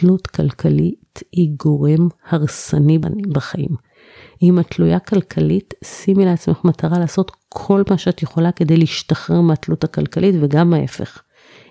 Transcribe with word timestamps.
תלות 0.00 0.26
כלכלית 0.26 1.22
היא 1.32 1.50
גורם 1.56 2.08
הרסני 2.28 2.98
בחיים. 3.32 3.76
אם 4.42 4.58
את 4.58 4.66
תלויה 4.66 4.98
כלכלית, 4.98 5.74
שימי 5.84 6.24
לעצמך 6.24 6.64
מטרה 6.64 6.98
לעשות 6.98 7.30
כל 7.48 7.82
מה 7.90 7.98
שאת 7.98 8.22
יכולה 8.22 8.52
כדי 8.52 8.76
להשתחרר 8.76 9.40
מהתלות 9.40 9.84
הכלכלית 9.84 10.34
וגם 10.40 10.74
ההפך. 10.74 11.22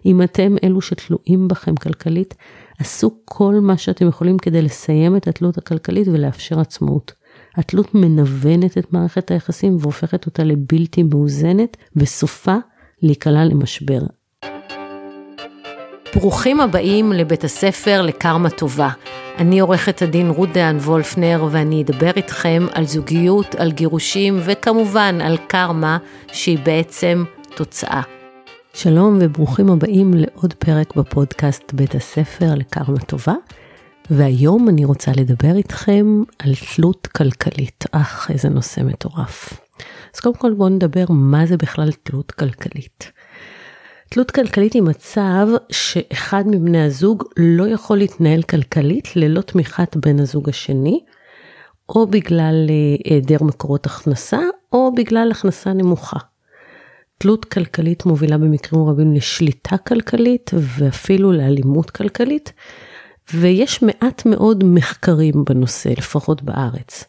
אם 0.06 0.22
אתם 0.22 0.56
אלו 0.64 0.82
שתלויים 0.82 1.48
בכם 1.48 1.76
כלכלית, 1.76 2.36
עשו 2.80 3.12
כל 3.26 3.56
מה 3.62 3.78
שאתם 3.78 4.08
יכולים 4.08 4.38
כדי 4.38 4.62
לסיים 4.62 5.16
את 5.16 5.28
התלות 5.28 5.58
הכלכלית 5.58 6.08
ולאפשר 6.08 6.60
עצמאות. 6.60 7.12
התלות 7.56 7.96
מנוונת 7.96 8.78
את 8.78 8.94
מערכת 8.94 9.32
היחסים 9.32 9.78
והופכת 9.80 10.26
אותה 10.26 10.44
לבלתי 10.44 11.04
מאוזנת, 11.04 11.78
וסופה 11.96 12.56
להיקלע 13.02 13.46
למשבר. 13.46 14.00
ברוכים 16.16 16.60
הבאים 16.60 17.12
לבית 17.12 17.44
הספר 17.44 18.02
לקרמה 18.02 18.50
טובה. 18.50 18.90
אני 19.38 19.60
עורכת 19.60 20.02
הדין 20.02 20.30
רות 20.30 20.50
דהן 20.54 20.78
וולפנר 20.78 21.48
ואני 21.52 21.84
אדבר 21.84 22.12
איתכם 22.16 22.66
על 22.74 22.86
זוגיות, 22.86 23.56
על 23.56 23.72
גירושים 23.72 24.40
וכמובן 24.46 25.22
על 25.22 25.38
קרמה 25.48 25.98
שהיא 26.32 26.60
בעצם 26.64 27.24
תוצאה. 27.56 28.02
שלום 28.74 29.18
וברוכים 29.22 29.70
הבאים 29.70 30.14
לעוד 30.14 30.54
פרק 30.54 30.96
בפודקאסט 30.96 31.74
בית 31.74 31.96
הספר 31.96 32.56
לקרמה 32.56 33.00
טובה. 33.00 33.34
והיום 34.10 34.70
אני 34.70 34.86
רוצה 34.86 35.12
לדבר 35.18 35.56
איתכם 35.56 36.24
על 36.40 36.52
תלות 36.76 37.08
כלכלית. 37.08 37.86
אך, 37.92 38.32
איזה 38.34 38.50
נושא 38.50 38.82
מטורף. 38.82 39.54
אז 40.16 40.20
קודם 40.20 40.36
כל 40.36 40.54
בואו 40.54 40.70
נדבר 40.70 41.06
מה 41.10 41.46
זה 41.46 41.58
בכלל 41.58 41.90
תלות 42.04 42.32
כלכלית. 42.32 43.12
תלות 44.10 44.32
כלכלית 44.32 44.74
היא 44.74 44.82
מצב 44.82 45.48
שאחד 45.72 46.44
מבני 46.48 46.84
הזוג 46.84 47.24
לא 47.38 47.68
יכול 47.68 47.98
להתנהל 47.98 48.42
כלכלית 48.42 49.16
ללא 49.16 49.42
תמיכת 49.42 49.98
בן 49.98 50.20
הזוג 50.20 50.50
השני, 50.50 51.00
או 51.90 52.08
בגלל 52.08 52.66
אה, 52.70 52.96
היעדר 53.12 53.44
מקורות 53.44 53.86
הכנסה, 53.86 54.40
או 54.74 54.96
בגלל 54.96 55.32
הכנסה 55.32 55.74
נמוכה. 55.74 56.18
תלות 57.18 57.46
כלכלית 57.46 58.06
מובילה 58.06 58.38
במקרים 58.38 58.84
רבים 58.84 59.14
לשליטה 59.14 59.78
כלכלית 59.78 60.52
ואפילו 60.54 61.32
לאלימות 61.32 61.90
כלכלית, 61.90 62.54
ויש 63.34 63.84
מעט 63.84 64.26
מאוד 64.26 64.64
מחקרים 64.64 65.46
בנושא, 65.46 65.90
לפחות 65.90 66.42
בארץ. 66.42 67.06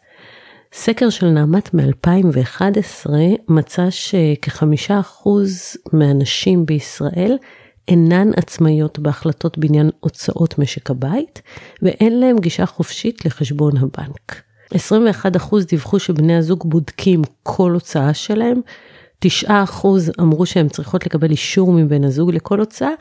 סקר 0.73 1.09
של 1.09 1.29
נעמת 1.29 1.73
מ-2011 1.73 3.09
מצא 3.47 3.89
שכחמישה 3.89 4.99
אחוז 4.99 5.77
מהנשים 5.93 6.65
בישראל 6.65 7.37
אינן 7.87 8.31
עצמאיות 8.37 8.99
בהחלטות 8.99 9.57
בעניין 9.57 9.89
הוצאות 9.99 10.59
משק 10.59 10.89
הבית, 10.89 11.41
ואין 11.81 12.19
להם 12.19 12.39
גישה 12.39 12.65
חופשית 12.65 13.25
לחשבון 13.25 13.77
הבנק. 13.77 14.41
21% 14.75 14.77
דיווחו 15.67 15.99
שבני 15.99 16.35
הזוג 16.35 16.69
בודקים 16.69 17.21
כל 17.43 17.71
הוצאה 17.71 18.13
שלהם, 18.13 18.61
9% 19.25 19.49
אמרו 20.21 20.45
שהן 20.45 20.69
צריכות 20.69 21.05
לקבל 21.05 21.31
אישור 21.31 21.71
מבן 21.71 22.03
הזוג 22.03 22.31
לכל 22.31 22.59
הוצאה, 22.59 22.91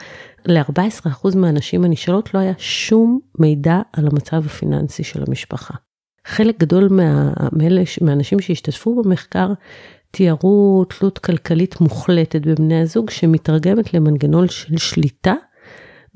ל-14% 0.47 1.37
מהנשים 1.37 1.85
הנשאלות 1.85 2.35
לא 2.35 2.39
היה 2.39 2.53
שום 2.59 3.19
מידע 3.39 3.81
על 3.93 4.07
המצב 4.07 4.47
הפיננסי 4.47 5.05
של 5.05 5.23
המשפחה. 5.29 5.75
חלק 6.29 6.61
גדול 6.61 6.89
מה, 6.91 7.33
מהאנשים 8.01 8.41
שהשתתפו 8.41 9.03
במחקר 9.03 9.53
תיארו 10.11 10.85
תלות 10.85 11.19
כלכלית 11.19 11.81
מוחלטת 11.81 12.41
בבני 12.47 12.81
הזוג 12.81 13.11
שמתרגמת 13.11 13.95
למנגנון 13.95 14.49
של 14.49 14.77
שליטה 14.77 15.35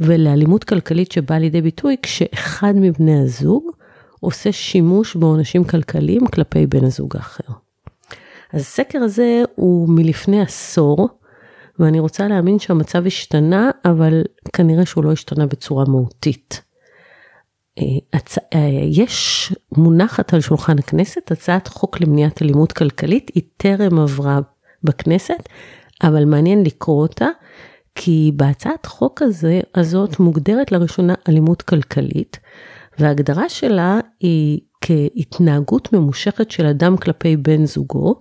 ולאלימות 0.00 0.64
כלכלית 0.64 1.12
שבאה 1.12 1.38
לידי 1.38 1.62
ביטוי 1.62 1.96
כשאחד 2.02 2.72
מבני 2.76 3.20
הזוג 3.20 3.70
עושה 4.20 4.52
שימוש 4.52 5.16
בעונשים 5.16 5.64
כלכליים 5.64 6.26
כלפי 6.26 6.66
בן 6.66 6.84
הזוג 6.84 7.16
האחר. 7.16 7.52
אז 8.52 8.60
הסקר 8.60 8.98
הזה 8.98 9.42
הוא 9.54 9.88
מלפני 9.88 10.40
עשור, 10.40 11.08
ואני 11.78 12.00
רוצה 12.00 12.28
להאמין 12.28 12.58
שהמצב 12.58 13.06
השתנה, 13.06 13.70
אבל 13.84 14.22
כנראה 14.52 14.86
שהוא 14.86 15.04
לא 15.04 15.12
השתנה 15.12 15.46
בצורה 15.46 15.84
מהותית. 15.88 16.62
אה, 17.78 17.84
הצ... 18.12 18.38
אה, 18.38 18.68
יש 18.90 19.52
מונחת 19.76 20.34
על 20.34 20.40
שולחן 20.40 20.78
הכנסת 20.78 21.32
הצעת 21.32 21.68
חוק 21.68 22.00
למניעת 22.00 22.42
אלימות 22.42 22.72
כלכלית, 22.72 23.30
היא 23.34 23.42
טרם 23.56 23.98
עברה 23.98 24.38
בכנסת, 24.84 25.48
אבל 26.02 26.24
מעניין 26.24 26.64
לקרוא 26.64 27.02
אותה, 27.02 27.28
כי 27.94 28.32
בהצעת 28.36 28.86
חוק 28.86 29.22
הזה, 29.22 29.60
הזאת 29.74 30.20
מוגדרת 30.20 30.72
לראשונה 30.72 31.14
אלימות 31.28 31.62
כלכלית, 31.62 32.38
וההגדרה 32.98 33.48
שלה 33.48 34.00
היא 34.20 34.60
כהתנהגות 34.80 35.92
ממושכת 35.92 36.50
של 36.50 36.66
אדם 36.66 36.96
כלפי 36.96 37.36
בן 37.36 37.66
זוגו, 37.66 38.18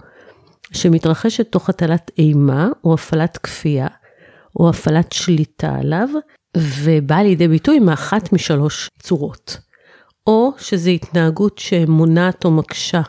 שמתרחשת 0.72 1.51
תוך 1.51 1.69
הטלת 1.69 2.11
אימה 2.17 2.69
או 2.84 2.94
הפעלת 2.94 3.38
כפייה, 3.38 3.88
או 4.59 4.69
הפעלת 4.69 5.11
שליטה 5.11 5.75
עליו, 5.75 6.09
ובאה 6.57 7.23
לידי 7.23 7.47
ביטוי 7.47 7.79
מאחת 7.79 8.34
משלוש 8.34 8.89
צורות. 9.00 9.57
או 10.28 10.51
שזו 10.57 10.89
התנהגות 10.89 11.57
שמונעת 11.57 12.45
או 12.45 12.51
מקשה 12.51 13.01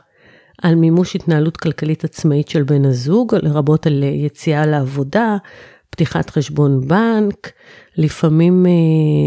על 0.63 0.75
מימוש 0.75 1.17
התנהלות 1.17 1.57
כלכלית 1.57 2.05
עצמאית 2.05 2.49
של 2.49 2.63
בן 2.63 2.85
הזוג, 2.85 3.35
לרבות 3.43 3.87
על 3.87 4.03
יציאה 4.03 4.67
לעבודה, 4.67 5.37
פתיחת 5.91 6.31
חשבון 6.31 6.89
בנק, 6.89 7.53
לפעמים 7.97 8.67
אה, 8.67 8.73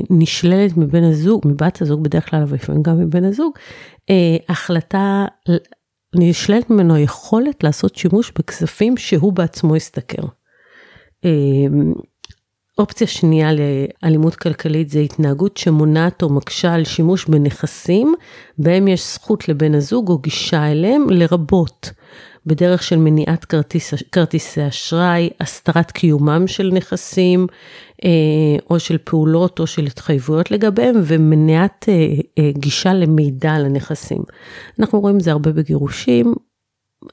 נשללת 0.09 0.77
מבן 0.77 1.03
הזוג, 1.03 1.41
מבת 1.45 1.81
הזוג 1.81 2.03
בדרך 2.03 2.29
כלל, 2.29 2.41
אבל 2.41 2.55
לפעמים 2.55 2.83
גם 2.83 2.99
מבן 2.99 3.23
הזוג, 3.23 3.53
אה, 4.09 4.37
החלטה, 4.49 5.25
נשללת 6.15 6.69
ממנו 6.69 6.95
היכולת 6.95 7.63
לעשות 7.63 7.95
שימוש 7.95 8.31
בכספים 8.37 8.97
שהוא 8.97 9.33
בעצמו 9.33 9.75
השתכר. 9.75 10.23
אה, 11.25 11.31
אופציה 12.77 13.07
שנייה 13.07 13.49
לאלימות 13.53 14.35
כלכלית 14.35 14.89
זה 14.89 14.99
התנהגות 14.99 15.57
שמונעת 15.57 16.23
או 16.23 16.29
מקשה 16.29 16.73
על 16.73 16.83
שימוש 16.83 17.25
בנכסים 17.25 18.13
בהם 18.57 18.87
יש 18.87 19.13
זכות 19.13 19.49
לבן 19.49 19.75
הזוג 19.75 20.09
או 20.09 20.17
גישה 20.17 20.71
אליהם 20.71 21.09
לרבות 21.09 21.91
בדרך 22.45 22.83
של 22.83 22.97
מניעת 22.97 23.45
כרטיס, 23.45 23.93
כרטיסי 24.11 24.67
אשראי, 24.67 25.29
הסתרת 25.39 25.91
קיומם 25.91 26.47
של 26.47 26.71
נכסים 26.73 27.47
אה, 28.03 28.09
או 28.69 28.79
של 28.79 28.97
פעולות 28.97 29.59
או 29.59 29.67
של 29.67 29.85
התחייבויות 29.85 30.51
לגביהם 30.51 30.95
ומניעת 31.03 31.85
אה, 31.89 31.93
אה, 32.39 32.51
גישה 32.51 32.93
למידע 32.93 33.51
על 33.53 33.65
הנכסים. 33.65 34.21
אנחנו 34.79 34.99
רואים 34.99 35.19
זה 35.19 35.31
הרבה 35.31 35.51
בגירושים, 35.51 36.33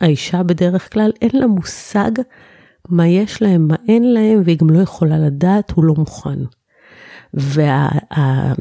האישה 0.00 0.42
בדרך 0.42 0.92
כלל 0.92 1.10
אין 1.22 1.30
לה 1.34 1.46
מושג 1.46 2.10
מה 2.92 3.06
יש 3.06 3.42
להם, 3.42 3.68
מה 3.68 3.76
אין 3.88 4.12
להם, 4.12 4.42
והיא 4.44 4.58
גם 4.58 4.70
לא 4.70 4.78
יכולה 4.78 5.18
לדעת, 5.18 5.70
הוא 5.70 5.84
לא 5.84 5.94
מוכן. 5.98 6.38
והדרך 7.34 8.56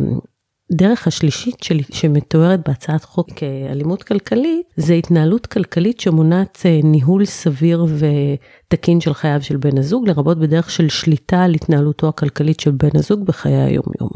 וה, 0.80 1.08
השלישית 1.08 1.64
של, 1.64 1.80
שמתוארת 1.92 2.68
בהצעת 2.68 3.03
חוק 3.03 3.30
כאלימות 3.36 4.03
כלכלית, 4.03 4.66
זה 4.78 4.94
התנהלות 4.94 5.47
כלכלית 5.47 6.00
שמונעת 6.00 6.62
אה, 6.66 6.80
ניהול 6.84 7.25
סביר 7.25 7.86
ותקין 7.97 9.02
של 9.02 9.14
חייו 9.14 9.42
של 9.42 9.58
בן 9.58 9.78
הזוג, 9.78 10.08
לרבות 10.08 10.40
בדרך 10.40 10.69
של 10.69 10.90
שליטה 10.90 11.44
על 11.44 11.53
התנהלותו 11.53 12.08
הכלכלית 12.08 12.59
של 12.59 12.72
בן 12.72 12.90
הזוג 12.94 13.25
בחיי 13.25 13.62
היום-יום. 13.62 14.09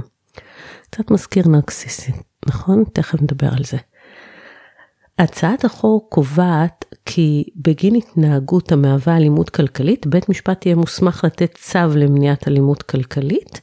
קצת 0.90 1.12
מזכיר 1.12 1.48
נרקסיסי, 1.48 2.12
נכון? 2.46 2.84
תכף 2.94 3.22
נדבר 3.22 3.50
על 3.58 3.64
זה. 3.64 3.78
הצעת 5.20 5.66
החוק 5.66 6.08
קובעת 6.10 6.86
כי 7.06 7.44
בגין 7.56 7.96
התנהגות 7.96 8.72
המהווה 8.72 9.18
אלימות 9.18 9.50
כלכלית, 9.50 10.08
בית 10.08 10.30
משפט 10.30 10.66
יהיה 10.66 10.76
מוסמך 10.76 11.24
לתת 11.24 11.58
צו 11.58 11.80
למניעת 11.96 12.48
אלימות 12.48 12.84
כלכלית, 12.84 13.62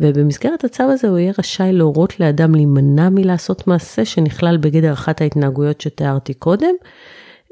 ובמסגרת 0.00 0.64
הצו 0.64 0.82
הזה 0.82 1.08
הוא 1.08 1.18
יהיה 1.18 1.32
רשאי 1.38 1.72
להורות 1.72 2.20
לאדם 2.20 2.54
להימנע 2.54 3.08
מלעשות 3.08 3.66
מעשה 3.66 4.04
שנכלל 4.04 4.56
בגדר 4.56 4.92
אחת 4.92 5.20
ההתנהגויות 5.20 5.80
שתיארתי 5.80 6.34
קודם, 6.34 6.74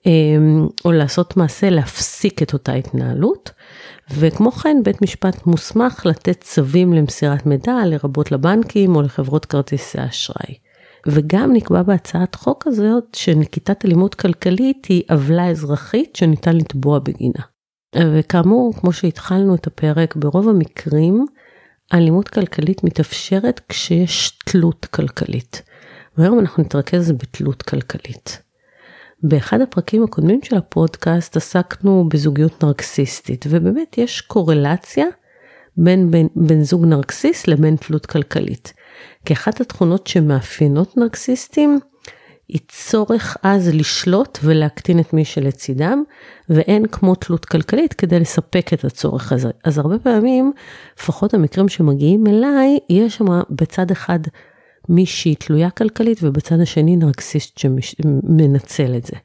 אמ, 0.07 0.67
או 0.85 0.93
לעשות 0.93 1.37
מעשה 1.37 1.71
להפסיק 1.71 2.43
את 2.43 2.53
אותה 2.53 2.73
התנהלות. 2.73 3.51
וכמו 4.11 4.53
כן, 4.53 4.77
בית 4.85 5.03
משפט 5.03 5.47
מוסמך 5.47 6.07
לתת 6.07 6.41
צווים 6.41 6.93
למסירת 6.93 7.47
מידע, 7.47 7.77
לרבות 7.87 8.33
לבנקים 8.33 8.97
או 8.97 9.03
לחברות 9.03 9.45
כרטיסי 9.47 9.99
אשראי. 10.09 10.68
וגם 11.09 11.53
נקבע 11.53 11.83
בהצעת 11.83 12.35
חוק 12.35 12.67
הזאת 12.67 13.05
שנקיטת 13.17 13.85
אלימות 13.85 14.15
כלכלית 14.15 14.85
היא 14.85 15.03
עוולה 15.11 15.51
אזרחית 15.51 16.17
שניתן 16.17 16.57
לתבוע 16.57 16.99
בגינה. 16.99 17.43
וכאמור, 17.97 18.75
כמו 18.81 18.93
שהתחלנו 18.93 19.55
את 19.55 19.67
הפרק, 19.67 20.17
ברוב 20.17 20.49
המקרים 20.49 21.27
אלימות 21.95 22.29
כלכלית 22.29 22.85
מתאפשרת 22.85 23.61
כשיש 23.69 24.39
תלות 24.45 24.87
כלכלית. 24.87 25.63
והיום 26.19 26.39
אנחנו 26.39 26.63
נתרכז 26.63 27.13
בתלות 27.13 27.63
כלכלית. 27.63 28.43
באחד 29.23 29.61
הפרקים 29.61 30.05
הקודמים 30.05 30.41
של 30.43 30.57
הפודקאסט 30.57 31.37
עסקנו 31.37 32.09
בזוגיות 32.09 32.65
נרקסיסטית, 32.65 33.45
ובאמת 33.49 33.99
יש 33.99 34.21
קורלציה 34.21 35.07
בין 35.77 36.11
בן, 36.11 36.27
בן 36.37 36.63
זוג 36.63 36.87
נרקסיסט 36.87 37.49
לבין 37.49 37.77
תלות 37.77 38.07
כלכלית. 38.07 38.73
כי 39.25 39.33
אחת 39.33 39.61
התכונות 39.61 40.07
שמאפיינות 40.07 40.97
נרקסיסטים 40.97 41.79
היא 42.49 42.61
צורך 42.69 43.37
אז 43.43 43.69
לשלוט 43.75 44.39
ולהקטין 44.43 45.01
את 45.01 45.13
מי 45.13 45.25
שלצידם, 45.25 46.03
ואין 46.49 46.87
כמו 46.87 47.15
תלות 47.15 47.45
כלכלית 47.45 47.95
כדי 47.95 48.21
לספק 48.21 48.73
את 48.73 48.85
הצורך 48.85 49.33
הזה. 49.33 49.51
אז 49.65 49.79
הרבה 49.79 49.99
פעמים, 49.99 50.53
לפחות 50.99 51.35
המקרים 51.35 51.69
שמגיעים 51.69 52.27
אליי, 52.27 52.79
יש 52.91 53.17
שם 53.17 53.27
בצד 53.51 53.91
אחד 53.91 54.19
מישהי 54.89 55.35
תלויה 55.35 55.71
כלכלית 55.71 56.19
ובצד 56.23 56.61
השני 56.61 56.97
נרקסיסט 56.97 57.59
שמנצל 57.59 58.97
את 58.97 59.05
זה. 59.05 59.17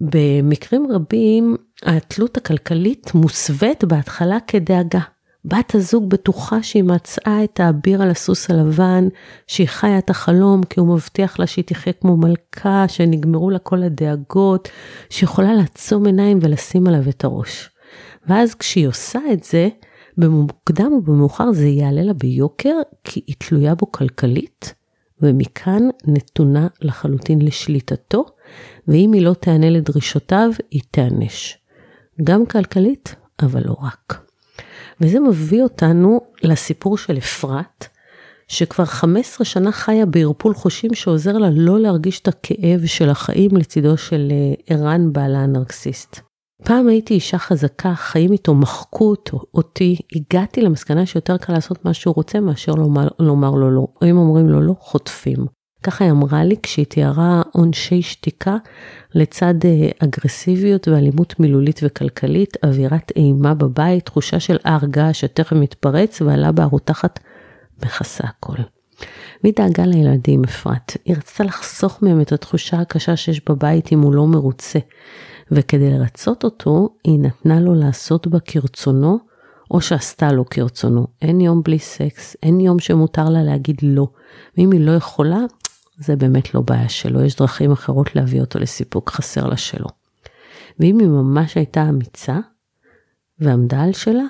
במקרים 0.00 0.86
רבים 0.90 1.56
התלות 1.82 2.36
הכלכלית 2.36 3.14
מוסווית 3.14 3.84
בהתחלה 3.84 4.38
כדאגה. 4.46 5.00
בת 5.48 5.74
הזוג 5.74 6.10
בטוחה 6.10 6.62
שהיא 6.62 6.84
מצאה 6.84 7.44
את 7.44 7.60
האביר 7.60 8.02
על 8.02 8.10
הסוס 8.10 8.50
הלבן, 8.50 9.08
שהיא 9.46 9.68
חיה 9.68 9.98
את 9.98 10.10
החלום 10.10 10.62
כי 10.62 10.80
הוא 10.80 10.94
מבטיח 10.94 11.38
לה 11.38 11.46
שהיא 11.46 11.64
תחיה 11.64 11.92
כמו 11.92 12.16
מלכה, 12.16 12.84
שנגמרו 12.88 13.50
לה 13.50 13.58
כל 13.58 13.82
הדאגות, 13.82 14.68
שיכולה 15.10 15.54
לעצום 15.54 16.06
עיניים 16.06 16.38
ולשים 16.42 16.86
עליו 16.86 17.08
את 17.08 17.24
הראש. 17.24 17.70
ואז 18.28 18.54
כשהיא 18.54 18.88
עושה 18.88 19.18
את 19.32 19.44
זה, 19.44 19.68
במוקדם 20.18 20.92
או 20.92 21.02
במאוחר 21.02 21.52
זה 21.52 21.66
יעלה 21.66 22.02
לה 22.02 22.12
ביוקר, 22.12 22.76
כי 23.04 23.20
היא 23.26 23.36
תלויה 23.38 23.74
בו 23.74 23.92
כלכלית, 23.92 24.74
ומכאן 25.22 25.82
נתונה 26.06 26.66
לחלוטין 26.82 27.42
לשליטתו, 27.42 28.24
ואם 28.88 29.12
היא 29.12 29.22
לא 29.22 29.34
תענה 29.34 29.70
לדרישותיו, 29.70 30.50
היא 30.70 30.82
תיענש. 30.90 31.58
גם 32.24 32.46
כלכלית, 32.46 33.14
אבל 33.42 33.62
לא 33.66 33.76
רק. 33.82 34.25
וזה 35.00 35.20
מביא 35.20 35.62
אותנו 35.62 36.20
לסיפור 36.42 36.98
של 36.98 37.18
אפרת, 37.18 37.86
שכבר 38.48 38.84
15 38.84 39.44
שנה 39.44 39.72
חיה 39.72 40.06
בערפול 40.06 40.54
חושים 40.54 40.94
שעוזר 40.94 41.38
לה 41.38 41.48
לא 41.52 41.80
להרגיש 41.80 42.20
את 42.20 42.28
הכאב 42.28 42.86
של 42.86 43.10
החיים 43.10 43.56
לצידו 43.56 43.96
של 43.96 44.28
אה, 44.30 44.76
ערן 44.76 45.12
בעלה 45.12 45.38
הנרקסיסט. 45.38 46.20
פעם 46.64 46.88
הייתי 46.88 47.14
אישה 47.14 47.38
חזקה, 47.38 47.94
חיים 47.94 48.32
איתו 48.32 48.54
מחקו 48.54 49.14
אותי, 49.54 49.96
הגעתי 50.16 50.62
למסקנה 50.62 51.06
שיותר 51.06 51.36
קל 51.36 51.52
לעשות 51.52 51.84
מה 51.84 51.94
שהוא 51.94 52.14
רוצה 52.14 52.40
מאשר 52.40 52.72
לומר, 52.72 53.08
לומר 53.18 53.50
לו 53.50 53.70
לא, 53.70 53.86
אם 54.04 54.16
אומרים 54.16 54.48
לו 54.48 54.60
לא, 54.60 54.74
חוטפים. 54.80 55.46
ככה 55.82 56.04
היא 56.04 56.12
אמרה 56.12 56.44
לי 56.44 56.56
כשהיא 56.62 56.86
תיארה 56.86 57.42
עונשי 57.52 58.02
שתיקה 58.02 58.56
לצד 59.14 59.54
אה, 59.64 59.88
אגרסיביות 59.98 60.88
ואלימות 60.88 61.40
מילולית 61.40 61.80
וכלכלית, 61.82 62.56
אווירת 62.64 63.12
אימה 63.16 63.54
בבית, 63.54 64.06
תחושה 64.06 64.40
של 64.40 64.56
הר 64.64 64.80
געש 64.84 65.20
שתכף 65.20 65.52
מתפרץ 65.52 66.22
ועלה 66.22 66.52
בה 66.52 66.62
הרותחת 66.62 67.20
מכסה 67.84 68.24
הכל. 68.24 68.62
והיא 69.42 69.54
דאגה 69.56 69.86
לילדים, 69.86 70.44
אפרת. 70.44 70.96
היא 71.04 71.16
רצתה 71.16 71.44
לחסוך 71.44 72.02
מהם 72.02 72.20
את 72.20 72.32
התחושה 72.32 72.80
הקשה 72.80 73.16
שיש 73.16 73.40
בבית 73.48 73.92
אם 73.92 74.00
הוא 74.00 74.14
לא 74.14 74.26
מרוצה. 74.26 74.78
וכדי 75.50 75.90
לרצות 75.90 76.44
אותו, 76.44 76.88
היא 77.04 77.18
נתנה 77.18 77.60
לו 77.60 77.74
לעשות 77.74 78.26
בה 78.26 78.40
כרצונו, 78.40 79.18
או 79.70 79.80
שעשתה 79.80 80.32
לו 80.32 80.44
כרצונו. 80.50 81.06
אין 81.22 81.40
יום 81.40 81.62
בלי 81.62 81.78
סקס, 81.78 82.36
אין 82.42 82.60
יום 82.60 82.78
שמותר 82.78 83.28
לה 83.28 83.42
להגיד 83.42 83.76
לא. 83.82 84.08
ואם 84.58 84.72
היא 84.72 84.80
לא 84.80 84.92
יכולה, 84.92 85.40
זה 85.98 86.16
באמת 86.16 86.54
לא 86.54 86.60
בעיה 86.60 86.88
שלו, 86.88 87.22
יש 87.22 87.36
דרכים 87.36 87.72
אחרות 87.72 88.16
להביא 88.16 88.40
אותו 88.40 88.58
לסיפוק 88.58 89.10
חסר 89.10 89.46
לה 89.46 89.56
שלו. 89.56 89.86
ואם 90.80 90.98
היא 90.98 91.08
ממש 91.08 91.54
הייתה 91.54 91.88
אמיצה 91.88 92.38
ועמדה 93.38 93.82
על 93.82 93.92
שלה, 93.92 94.24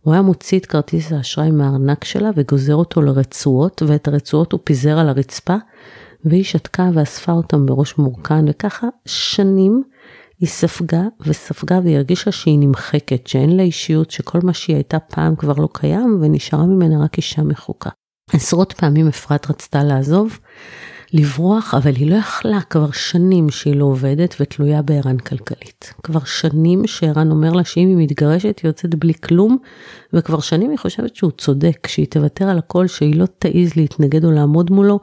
הוא 0.00 0.12
היה 0.14 0.22
מוציא 0.22 0.58
את 0.58 0.66
כרטיס 0.66 1.12
האשראי 1.12 1.50
מהארנק 1.50 2.04
שלה 2.04 2.30
וגוזר 2.36 2.74
אותו 2.74 3.02
לרצועות, 3.02 3.82
ואת 3.86 4.08
הרצועות 4.08 4.52
הוא 4.52 4.60
פיזר 4.64 4.98
על 4.98 5.08
הרצפה, 5.08 5.56
והיא 6.24 6.44
שתקה 6.44 6.90
ואספה 6.94 7.32
אותם 7.32 7.66
בראש 7.66 7.98
מורכן, 7.98 8.44
וככה 8.48 8.86
שנים 9.06 9.82
היא 10.38 10.48
ספגה 10.48 11.02
וספגה 11.26 11.80
והיא 11.84 11.96
הרגישה 11.96 12.32
שהיא 12.32 12.58
נמחקת, 12.58 13.26
שאין 13.26 13.56
לה 13.56 13.62
אישיות, 13.62 14.10
שכל 14.10 14.38
מה 14.42 14.54
שהיא 14.54 14.76
הייתה 14.76 14.98
פעם 14.98 15.36
כבר 15.36 15.52
לא 15.58 15.68
קיים, 15.72 16.18
ונשארה 16.22 16.66
ממנה 16.66 17.04
רק 17.04 17.16
אישה 17.16 17.42
מחוקה. 17.42 17.90
עשרות 18.32 18.72
פעמים 18.72 19.08
אפרת 19.08 19.50
רצתה 19.50 19.84
לעזוב, 19.84 20.38
לברוח, 21.12 21.74
אבל 21.74 21.94
היא 21.96 22.10
לא 22.10 22.14
יכלה 22.14 22.60
כבר 22.60 22.90
שנים 22.90 23.50
שהיא 23.50 23.76
לא 23.76 23.84
עובדת 23.84 24.36
ותלויה 24.40 24.82
בערן 24.82 25.18
כלכלית. 25.18 25.92
כבר 26.02 26.24
שנים 26.24 26.86
שערן 26.86 27.30
אומר 27.30 27.52
לה 27.52 27.64
שאם 27.64 27.88
היא 27.88 27.96
מתגרשת 27.96 28.60
היא 28.62 28.68
יוצאת 28.68 28.94
בלי 28.94 29.14
כלום, 29.14 29.58
וכבר 30.12 30.40
שנים 30.40 30.70
היא 30.70 30.78
חושבת 30.78 31.16
שהוא 31.16 31.30
צודק, 31.30 31.86
שהיא 31.86 32.06
תוותר 32.06 32.48
על 32.48 32.58
הכל, 32.58 32.86
שהיא 32.86 33.16
לא 33.16 33.26
תעז 33.38 33.76
להתנגד 33.76 34.24
או 34.24 34.30
לעמוד 34.30 34.70
מולו, 34.70 35.00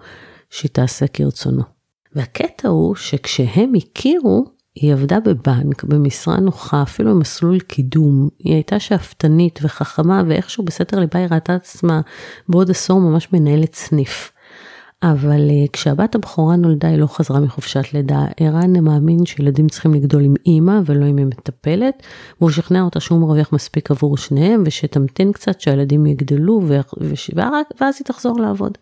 שהיא 0.50 0.72
תעשה 0.72 1.08
כרצונו. 1.08 1.64
והקטע 2.16 2.68
הוא 2.68 2.96
שכשהם 2.96 3.74
הכירו, 3.78 4.46
היא 4.76 4.94
עבדה 4.94 5.20
בבנק, 5.20 5.84
במשרה 5.84 6.40
נוחה, 6.40 6.84
אפילו 6.84 7.16
במסלול 7.16 7.60
קידום. 7.60 8.30
היא 8.40 8.54
הייתה 8.54 8.80
שאפתנית 8.80 9.60
וחכמה, 9.64 10.24
ואיכשהו 10.28 10.66
בסתר 10.66 11.00
ליבה 11.00 11.20
היא 11.20 11.28
ראתה 11.32 11.56
עצמה 11.56 12.02
בעוד 12.50 12.70
עשור 12.70 13.00
ממש 13.00 13.34
מנהלת 13.34 13.76
סניף. 13.76 14.32
אבל 15.04 15.50
uh, 15.50 15.70
כשהבת 15.74 16.16
הבכורה 16.16 16.56
נולדה 16.56 16.88
היא 16.88 16.98
לא 16.98 17.08
חזרה 17.08 17.40
מחופשת 17.40 17.94
לידה. 17.94 18.26
ערן 18.38 18.80
מאמין 18.80 19.26
שילדים 19.26 19.68
צריכים 19.68 19.94
לגדול 19.94 20.24
עם 20.24 20.34
אימא 20.46 20.80
ולא 20.86 21.06
עם 21.06 21.16
מטפלת, 21.16 22.04
והוא 22.40 22.52
שכנע 22.52 22.82
אותה 22.82 23.00
שהוא 23.00 23.20
מרוויח 23.20 23.54
מספיק 23.54 23.92
עבור 23.92 24.18
שניהם 24.18 24.64
ושתמתין 24.66 25.32
קצת 25.32 25.62
שהילדים 25.62 26.06
יגדלו 26.06 26.62
ואז 27.80 27.96
היא 28.00 28.06
תחזור 28.06 28.40
לעבוד. 28.40 28.78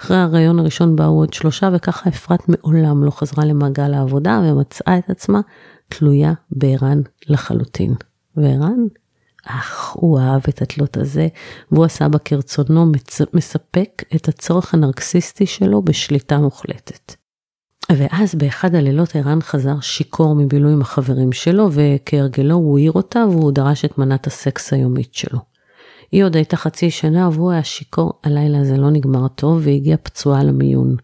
אחרי 0.00 0.16
הרעיון 0.16 0.58
הראשון 0.58 0.96
באו 0.96 1.18
עוד 1.18 1.32
שלושה 1.32 1.70
וככה 1.72 2.10
אפרת 2.10 2.48
מעולם 2.48 3.04
לא 3.04 3.10
חזרה 3.10 3.44
למעגל 3.44 3.94
העבודה 3.94 4.42
ומצאה 4.44 4.98
את 4.98 5.10
עצמה 5.10 5.40
תלויה 5.88 6.32
בערן 6.50 7.00
לחלוטין. 7.28 7.94
וערן 8.36 8.84
אך 9.46 9.92
הוא 9.92 10.20
אהב 10.20 10.42
את 10.48 10.62
התלות 10.62 10.96
הזה, 10.96 11.28
והוא 11.72 11.84
עשה 11.84 12.08
בה 12.08 12.18
כרצונו, 12.18 12.92
מספק 13.34 14.02
את 14.16 14.28
הצורך 14.28 14.74
הנרקסיסטי 14.74 15.46
שלו 15.46 15.82
בשליטה 15.82 16.38
מוחלטת. 16.38 17.14
ואז 17.96 18.34
באחד 18.34 18.74
הלילות 18.74 19.16
ערן 19.16 19.40
חזר 19.42 19.80
שיכור 19.80 20.34
מבילוי 20.34 20.72
עם 20.72 20.80
החברים 20.80 21.32
שלו, 21.32 21.68
וכהרגלו 21.72 22.54
הוא 22.54 22.78
העיר 22.78 22.92
אותה 22.92 23.24
והוא 23.30 23.52
דרש 23.52 23.84
את 23.84 23.98
מנת 23.98 24.26
הסקס 24.26 24.72
היומית 24.72 25.14
שלו. 25.14 25.38
היא 26.12 26.24
עוד 26.24 26.36
הייתה 26.36 26.56
חצי 26.56 26.90
שנה 26.90 27.28
והוא 27.32 27.50
היה 27.50 27.64
שיכור, 27.64 28.12
הלילה 28.24 28.60
הזה 28.60 28.76
לא 28.76 28.90
נגמר 28.90 29.28
טוב 29.28 29.60
והגיעה 29.64 29.96
פצועה 29.96 30.44
למיון. 30.44 30.96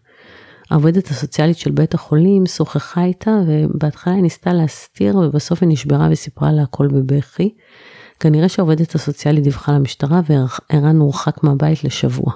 העובדת 0.69 1.07
הסוציאלית 1.07 1.57
של 1.57 1.71
בית 1.71 1.93
החולים 1.93 2.45
שוחחה 2.45 3.03
איתה 3.03 3.31
ובהתחלה 3.47 4.13
היא 4.13 4.21
ניסתה 4.21 4.53
להסתיר 4.53 5.17
ובסוף 5.17 5.61
היא 5.61 5.69
נשברה 5.69 6.07
וסיפרה 6.11 6.51
לה 6.51 6.61
הכל 6.61 6.87
בבכי. 6.87 7.53
כנראה 8.19 8.49
שהעובדת 8.49 8.95
הסוציאלית 8.95 9.43
דיווחה 9.43 9.71
למשטרה 9.71 10.21
וערן 10.29 10.99
הורחק 10.99 11.43
מהבית 11.43 11.83
לשבוע. 11.83 12.33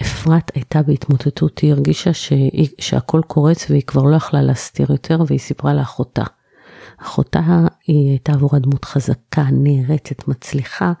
אפרת 0.00 0.50
הייתה 0.54 0.82
בהתמוטטות, 0.82 1.58
היא 1.58 1.72
הרגישה 1.72 2.12
שהיא, 2.12 2.68
שהכל 2.78 3.20
קורץ 3.26 3.70
והיא 3.70 3.82
כבר 3.82 4.02
לא 4.02 4.16
יכלה 4.16 4.42
להסתיר 4.42 4.86
יותר 4.92 5.22
והיא 5.26 5.38
סיפרה 5.38 5.74
לאחותה. 5.74 6.24
אחותה 7.02 7.40
היא 7.86 8.10
הייתה 8.10 8.32
עבורה 8.32 8.58
דמות 8.58 8.84
חזקה, 8.84 9.44
נערצת, 9.52 10.28
מצליחה. 10.28 10.92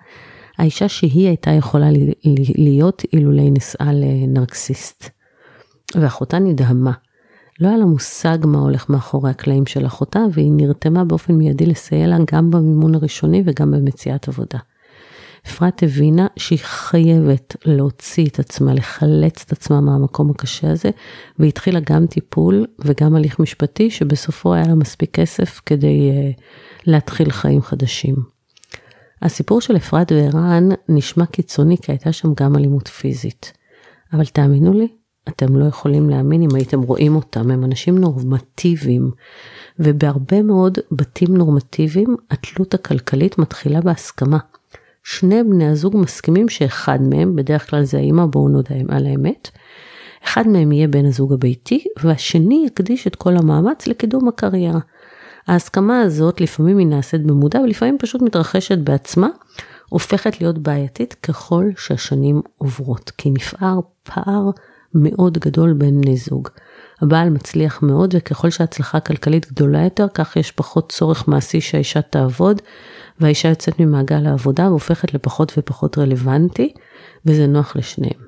האישה 0.58 0.88
שהיא 0.88 1.26
הייתה 1.28 1.50
יכולה 1.50 1.88
להיות 2.56 3.02
אילולא 3.12 3.42
נסעה 3.50 3.92
לנרקסיסט. 3.92 5.10
ואחותה 5.94 6.38
נדהמה. 6.38 6.92
לא 7.60 7.68
היה 7.68 7.76
לה 7.76 7.84
מושג 7.84 8.38
מה 8.44 8.58
הולך 8.58 8.88
מאחורי 8.88 9.30
הקלעים 9.30 9.66
של 9.66 9.86
אחותה, 9.86 10.20
והיא 10.32 10.52
נרתמה 10.52 11.04
באופן 11.04 11.34
מיידי 11.34 11.66
לסייע 11.66 12.06
לה 12.06 12.16
גם 12.32 12.50
במימון 12.50 12.94
הראשוני 12.94 13.42
וגם 13.46 13.70
במציאת 13.70 14.28
עבודה. 14.28 14.58
אפרת 15.46 15.82
הבינה 15.82 16.26
שהיא 16.36 16.58
חייבת 16.62 17.56
להוציא 17.64 18.26
את 18.26 18.38
עצמה, 18.38 18.74
לחלץ 18.74 19.44
את 19.46 19.52
עצמה 19.52 19.80
מהמקום 19.80 20.30
הקשה 20.30 20.70
הזה, 20.70 20.90
והתחילה 21.38 21.80
גם 21.80 22.06
טיפול 22.06 22.66
וגם 22.78 23.16
הליך 23.16 23.38
משפטי, 23.38 23.90
שבסופו 23.90 24.54
היה 24.54 24.66
לה 24.66 24.74
מספיק 24.74 25.10
כסף 25.10 25.60
כדי 25.66 26.10
uh, 26.10 26.40
להתחיל 26.86 27.30
חיים 27.30 27.62
חדשים. 27.62 28.14
הסיפור 29.22 29.60
של 29.60 29.76
אפרת 29.76 30.12
וערן 30.12 30.68
נשמע 30.88 31.26
קיצוני 31.26 31.76
כי 31.82 31.92
הייתה 31.92 32.12
שם 32.12 32.28
גם 32.36 32.56
אלימות 32.56 32.88
פיזית. 32.88 33.52
אבל 34.12 34.26
תאמינו 34.26 34.72
לי, 34.72 34.88
אתם 35.28 35.56
לא 35.56 35.64
יכולים 35.64 36.10
להאמין 36.10 36.42
אם 36.42 36.54
הייתם 36.54 36.80
רואים 36.82 37.16
אותם, 37.16 37.50
הם 37.50 37.64
אנשים 37.64 37.98
נורמטיביים. 37.98 39.10
ובהרבה 39.78 40.42
מאוד 40.42 40.78
בתים 40.92 41.36
נורמטיביים, 41.36 42.16
התלות 42.30 42.74
הכלכלית 42.74 43.38
מתחילה 43.38 43.80
בהסכמה. 43.80 44.38
שני 45.04 45.42
בני 45.42 45.68
הזוג 45.68 45.96
מסכימים 45.96 46.48
שאחד 46.48 46.98
מהם, 47.02 47.36
בדרך 47.36 47.70
כלל 47.70 47.84
זה 47.84 47.98
האמא, 47.98 48.26
בואו 48.26 48.48
נודה 48.48 48.74
על 48.88 49.06
האמת, 49.06 49.50
אחד 50.24 50.48
מהם 50.48 50.72
יהיה 50.72 50.88
בן 50.88 51.06
הזוג 51.06 51.32
הביתי, 51.32 51.84
והשני 52.02 52.64
יקדיש 52.66 53.06
את 53.06 53.16
כל 53.16 53.36
המאמץ 53.36 53.86
לקידום 53.86 54.28
הקריירה. 54.28 54.80
ההסכמה 55.48 56.00
הזאת 56.00 56.40
לפעמים 56.40 56.78
היא 56.78 56.86
נעשית 56.86 57.26
במודע 57.26 57.60
ולפעמים 57.60 57.98
פשוט 57.98 58.22
מתרחשת 58.22 58.78
בעצמה, 58.78 59.28
הופכת 59.88 60.40
להיות 60.40 60.58
בעייתית 60.58 61.14
ככל 61.14 61.64
שהשנים 61.76 62.42
עוברות, 62.58 63.10
כי 63.18 63.30
נפער 63.30 63.80
פער 64.02 64.50
מאוד 64.94 65.38
גדול 65.38 65.72
בין 65.72 66.00
בני 66.00 66.16
זוג. 66.16 66.48
הבעל 67.02 67.30
מצליח 67.30 67.82
מאוד 67.82 68.14
וככל 68.18 68.50
שההצלחה 68.50 68.98
הכלכלית 68.98 69.52
גדולה 69.52 69.84
יותר, 69.84 70.06
כך 70.14 70.36
יש 70.36 70.52
פחות 70.52 70.92
צורך 70.92 71.28
מעשי 71.28 71.60
שהאישה 71.60 72.02
תעבוד, 72.02 72.62
והאישה 73.20 73.48
יוצאת 73.48 73.80
ממעגל 73.80 74.26
העבודה 74.26 74.68
והופכת 74.68 75.14
לפחות 75.14 75.52
ופחות 75.58 75.98
רלוונטי, 75.98 76.74
וזה 77.26 77.46
נוח 77.46 77.76
לשניהם. 77.76 78.20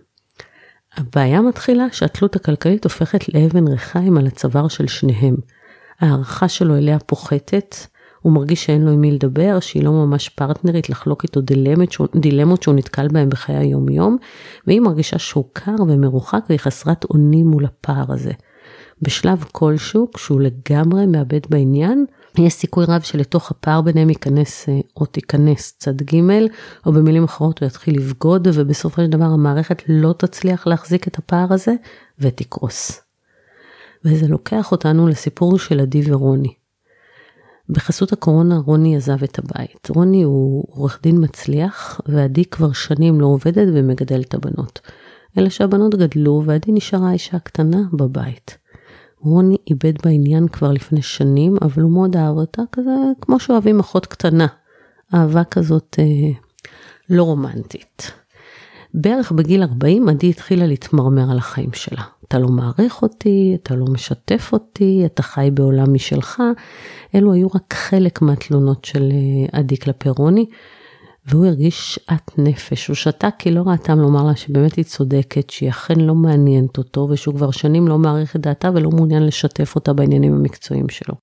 הבעיה 0.97 1.41
מתחילה 1.41 1.85
שהתלות 1.93 2.37
הכלכלית 2.37 2.85
הופכת 2.85 3.35
לאבן 3.35 3.69
ריחיים 3.69 4.19
על 4.19 4.27
הצוואר 4.27 4.69
של 4.69 4.87
שניהם. 4.87 5.37
ההערכה 6.01 6.49
שלו 6.49 6.77
אליה 6.77 6.99
פוחתת, 6.99 7.77
הוא 8.25 8.33
מרגיש 8.33 8.65
שאין 8.65 8.85
לו 8.85 8.91
עם 8.91 9.01
מי 9.01 9.11
לדבר, 9.11 9.61
שהיא 9.61 9.85
לא 9.85 9.93
ממש 9.93 10.29
פרטנרית 10.29 10.91
לחלוק 10.91 11.23
איתו 11.23 11.41
דילמות, 11.41 11.93
שהוא, 11.93 12.07
דילמות 12.17 12.63
שהוא 12.63 12.75
נתקל 12.75 13.09
בהן 13.09 13.29
בחיי 13.29 13.57
היום 13.57 13.89
יום, 13.89 14.17
והיא 14.67 14.81
מרגישה 14.81 15.19
שהוא 15.19 15.45
קר 15.53 15.75
ומרוחק 15.89 16.41
והיא 16.49 16.61
חסרת 16.61 17.05
אונים 17.05 17.47
מול 17.47 17.65
הפער 17.65 18.13
הזה. 18.13 18.33
בשלב 19.03 19.45
כלשהו, 19.53 20.09
כשהוא 20.15 20.41
לגמרי 20.41 21.07
מאבד 21.07 21.41
בעניין, 21.49 22.05
יש 22.39 22.53
סיכוי 22.53 22.85
רב 22.89 23.01
שלתוך 23.01 23.51
הפער 23.51 23.81
ביניהם 23.81 24.11
ייכנס 24.11 24.69
אה, 24.69 24.81
או 24.97 25.07
תיכנס 25.07 25.75
צד 25.79 26.03
ג', 26.03 26.21
או 26.87 26.93
במילים 26.93 27.25
אחרות 27.25 27.61
הוא 27.61 27.67
יתחיל 27.67 27.97
לבגוד, 27.97 28.49
ובסופו 28.55 29.03
של 29.03 29.11
דבר 29.11 29.25
המערכת 29.25 29.83
לא 29.89 30.15
תצליח 30.19 30.67
להחזיק 30.67 31.09
את 31.09 31.19
הפער 31.19 31.53
הזה, 31.53 31.75
ותקרוס. 32.19 33.01
וזה 34.05 34.29
לוקח 34.29 34.73
אותנו 34.73 35.09
לסיפור 35.09 35.59
של 35.59 35.81
עדי 35.81 36.13
ורוני. 36.13 36.64
בחסות 37.69 38.13
הקורונה 38.13 38.57
רוני 38.57 38.97
עזב 38.97 39.23
את 39.23 39.39
הבית. 39.39 39.89
רוני 39.91 40.23
הוא 40.23 40.65
עורך 40.71 41.01
דין 41.03 41.25
מצליח, 41.25 42.01
ועדי 42.07 42.45
כבר 42.45 42.73
שנים 42.73 43.21
לא 43.21 43.27
עובדת 43.27 43.69
ומגדל 43.75 44.21
את 44.21 44.35
הבנות. 44.35 44.81
אלא 45.39 45.49
שהבנות 45.49 45.95
גדלו, 45.95 46.43
ועדי 46.45 46.73
נשארה 46.73 47.13
אישה 47.13 47.39
קטנה 47.39 47.83
בבית. 47.93 48.59
רוני 49.19 49.57
איבד 49.71 49.93
בעניין 50.05 50.49
כבר 50.49 50.73
לפני 50.73 51.03
שנים, 51.03 51.57
אבל 51.63 51.83
הוא 51.83 51.93
מאוד 51.93 52.17
אהב 52.17 52.37
אותה, 52.37 52.63
כזה 52.73 52.91
כמו 53.21 53.41
שאוהבים 53.41 53.81
אחות 53.81 54.07
קטנה. 54.07 54.47
אהבה 55.15 55.45
כזאת 55.45 55.97
אה, 55.99 56.31
לא 57.11 57.23
רומנטית. 57.23 58.13
בערך 58.95 59.33
בגיל 59.33 59.63
40 59.63 60.09
עדי 60.09 60.31
התחילה 60.31 60.67
להתמרמר 60.67 61.31
על 61.31 61.39
החיים 61.39 61.73
שלה. 61.73 62.03
אתה 62.29 62.39
לא 62.39 62.49
מעריך 62.49 63.03
אותי, 63.03 63.57
אתה 63.63 63.75
לא 63.75 63.85
משתף 63.87 64.51
אותי, 64.53 65.03
אתה 65.07 65.23
חי 65.23 65.51
בעולם 65.55 65.95
משלך. 65.95 66.43
אלו 67.15 67.33
היו 67.33 67.49
רק 67.49 67.75
חלק 67.75 68.23
מהתלונות 68.23 68.85
של 68.85 69.13
אה, 69.13 69.59
עדי 69.59 69.77
כלפי 69.77 70.09
רוני. 70.09 70.47
והוא 71.27 71.47
הרגיש 71.47 71.95
שאט 71.95 72.31
נפש, 72.39 72.87
הוא 72.87 72.95
שתק 72.95 73.35
כי 73.39 73.51
לא 73.51 73.63
ראה 73.67 73.77
טעם 73.77 74.01
לומר 74.01 74.25
לה 74.25 74.37
שבאמת 74.37 74.75
היא 74.75 74.85
צודקת, 74.85 75.51
שהיא 75.51 75.71
אכן 75.71 76.01
לא 76.01 76.15
מעניינת 76.15 76.79
אותו, 76.79 77.07
ושהוא 77.11 77.35
כבר 77.35 77.51
שנים 77.51 77.89
לא 77.89 77.99
מעריך 77.99 78.37
את 78.37 78.41
דעתה 78.41 78.71
ולא 78.75 78.91
מעוניין 78.91 79.27
לשתף 79.27 79.75
אותה 79.75 79.93
בעניינים 79.93 80.35
המקצועיים 80.35 80.89
שלו. 80.89 81.15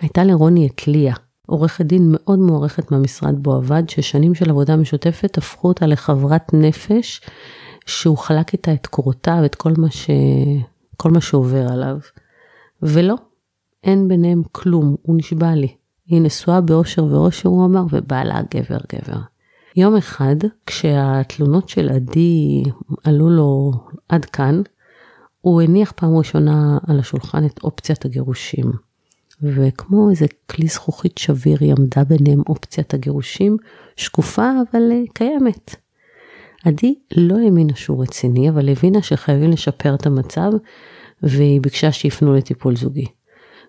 הייתה 0.00 0.24
לרוני 0.24 0.66
את 0.66 0.88
ליה, 0.88 1.14
עורכת 1.46 1.84
דין 1.84 2.02
מאוד 2.08 2.38
מוערכת 2.38 2.90
מהמשרד 2.90 3.42
בו 3.42 3.54
עבד, 3.54 3.82
ששנים 3.88 4.34
של 4.34 4.50
עבודה 4.50 4.76
משותפת 4.76 5.38
הפכו 5.38 5.68
אותה 5.68 5.86
לחברת 5.86 6.54
נפש, 6.54 7.20
שהוא 7.86 8.18
חלק 8.18 8.52
איתה 8.52 8.72
את 8.72 8.86
קורותיו, 8.86 9.42
את 9.44 9.54
כל 9.54 9.72
מה, 9.78 9.90
ש... 9.90 10.10
כל 10.96 11.10
מה 11.10 11.20
שעובר 11.20 11.72
עליו. 11.72 11.98
ולא, 12.82 13.14
אין 13.84 14.08
ביניהם 14.08 14.42
כלום, 14.52 14.96
הוא 15.02 15.16
נשבע 15.16 15.54
לי. 15.54 15.74
היא 16.06 16.20
נשואה 16.22 16.60
באושר 16.60 17.04
ואושר, 17.04 17.48
הוא 17.48 17.64
אמר, 17.64 17.84
ובעלה 17.90 18.40
גבר 18.54 18.78
גבר. 18.94 19.20
יום 19.76 19.96
אחד, 19.96 20.36
כשהתלונות 20.66 21.68
של 21.68 21.88
עדי 21.88 22.62
עלו 23.04 23.30
לו 23.30 23.72
עד 24.08 24.24
כאן, 24.24 24.62
הוא 25.40 25.62
הניח 25.62 25.92
פעם 25.96 26.16
ראשונה 26.16 26.78
על 26.86 26.98
השולחן 26.98 27.46
את 27.46 27.60
אופציית 27.64 28.04
הגירושים. 28.04 28.72
וכמו 29.42 30.10
איזה 30.10 30.26
כלי 30.50 30.66
זכוכית 30.66 31.18
שביר 31.18 31.56
היא 31.60 31.74
עמדה 31.78 32.04
ביניהם 32.04 32.42
אופציית 32.48 32.94
הגירושים, 32.94 33.56
שקופה 33.96 34.50
אבל 34.50 34.92
אה, 34.92 35.02
קיימת. 35.14 35.76
עדי 36.64 36.94
לא 37.16 37.38
האמינה 37.38 37.74
שהוא 37.74 38.02
רציני, 38.02 38.48
אבל 38.48 38.68
הבינה 38.68 39.02
שחייבים 39.02 39.50
לשפר 39.50 39.94
את 39.94 40.06
המצב, 40.06 40.50
והיא 41.22 41.60
ביקשה 41.60 41.92
שיפנו 41.92 42.34
לטיפול 42.34 42.76
זוגי. 42.76 43.06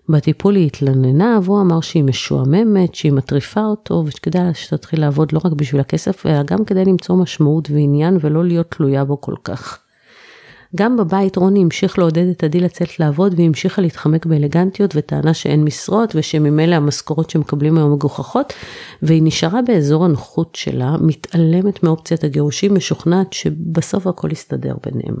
בטיפול 0.08 0.56
היא 0.56 0.66
התלוננה, 0.66 1.38
והוא 1.42 1.60
אמר 1.60 1.80
שהיא 1.80 2.04
משועממת, 2.04 2.94
שהיא 2.94 3.12
מטריפה 3.12 3.64
אותו, 3.64 4.02
ושכדאי 4.06 4.54
שתתחיל 4.54 5.00
לעבוד 5.00 5.32
לא 5.32 5.40
רק 5.44 5.52
בשביל 5.52 5.80
הכסף, 5.80 6.26
אלא 6.26 6.42
גם 6.42 6.64
כדי 6.64 6.84
למצוא 6.84 7.16
משמעות 7.16 7.70
ועניין 7.70 8.18
ולא 8.20 8.44
להיות 8.44 8.70
תלויה 8.70 9.04
בו 9.04 9.20
כל 9.20 9.34
כך. 9.44 9.85
גם 10.76 10.96
בבית 10.96 11.36
רוני 11.36 11.62
המשיך 11.62 11.98
לעודד 11.98 12.28
את 12.28 12.44
עדי 12.44 12.60
לצאת 12.60 13.00
לעבוד 13.00 13.34
והיא 13.34 13.46
המשיכה 13.46 13.82
להתחמק 13.82 14.26
באלגנטיות 14.26 14.96
וטענה 14.96 15.34
שאין 15.34 15.64
משרות 15.64 16.12
ושממילא 16.14 16.74
המשכורות 16.74 17.30
שמקבלים 17.30 17.78
היום 17.78 17.92
מגוחכות 17.92 18.52
והיא 19.02 19.22
נשארה 19.22 19.62
באזור 19.62 20.04
הנוחות 20.04 20.54
שלה, 20.54 20.96
מתעלמת 21.00 21.82
מאופציית 21.82 22.24
הגירושים, 22.24 22.74
משוכנעת 22.74 23.32
שבסוף 23.32 24.06
הכל 24.06 24.32
יסתדר 24.32 24.74
ביניהם. 24.86 25.16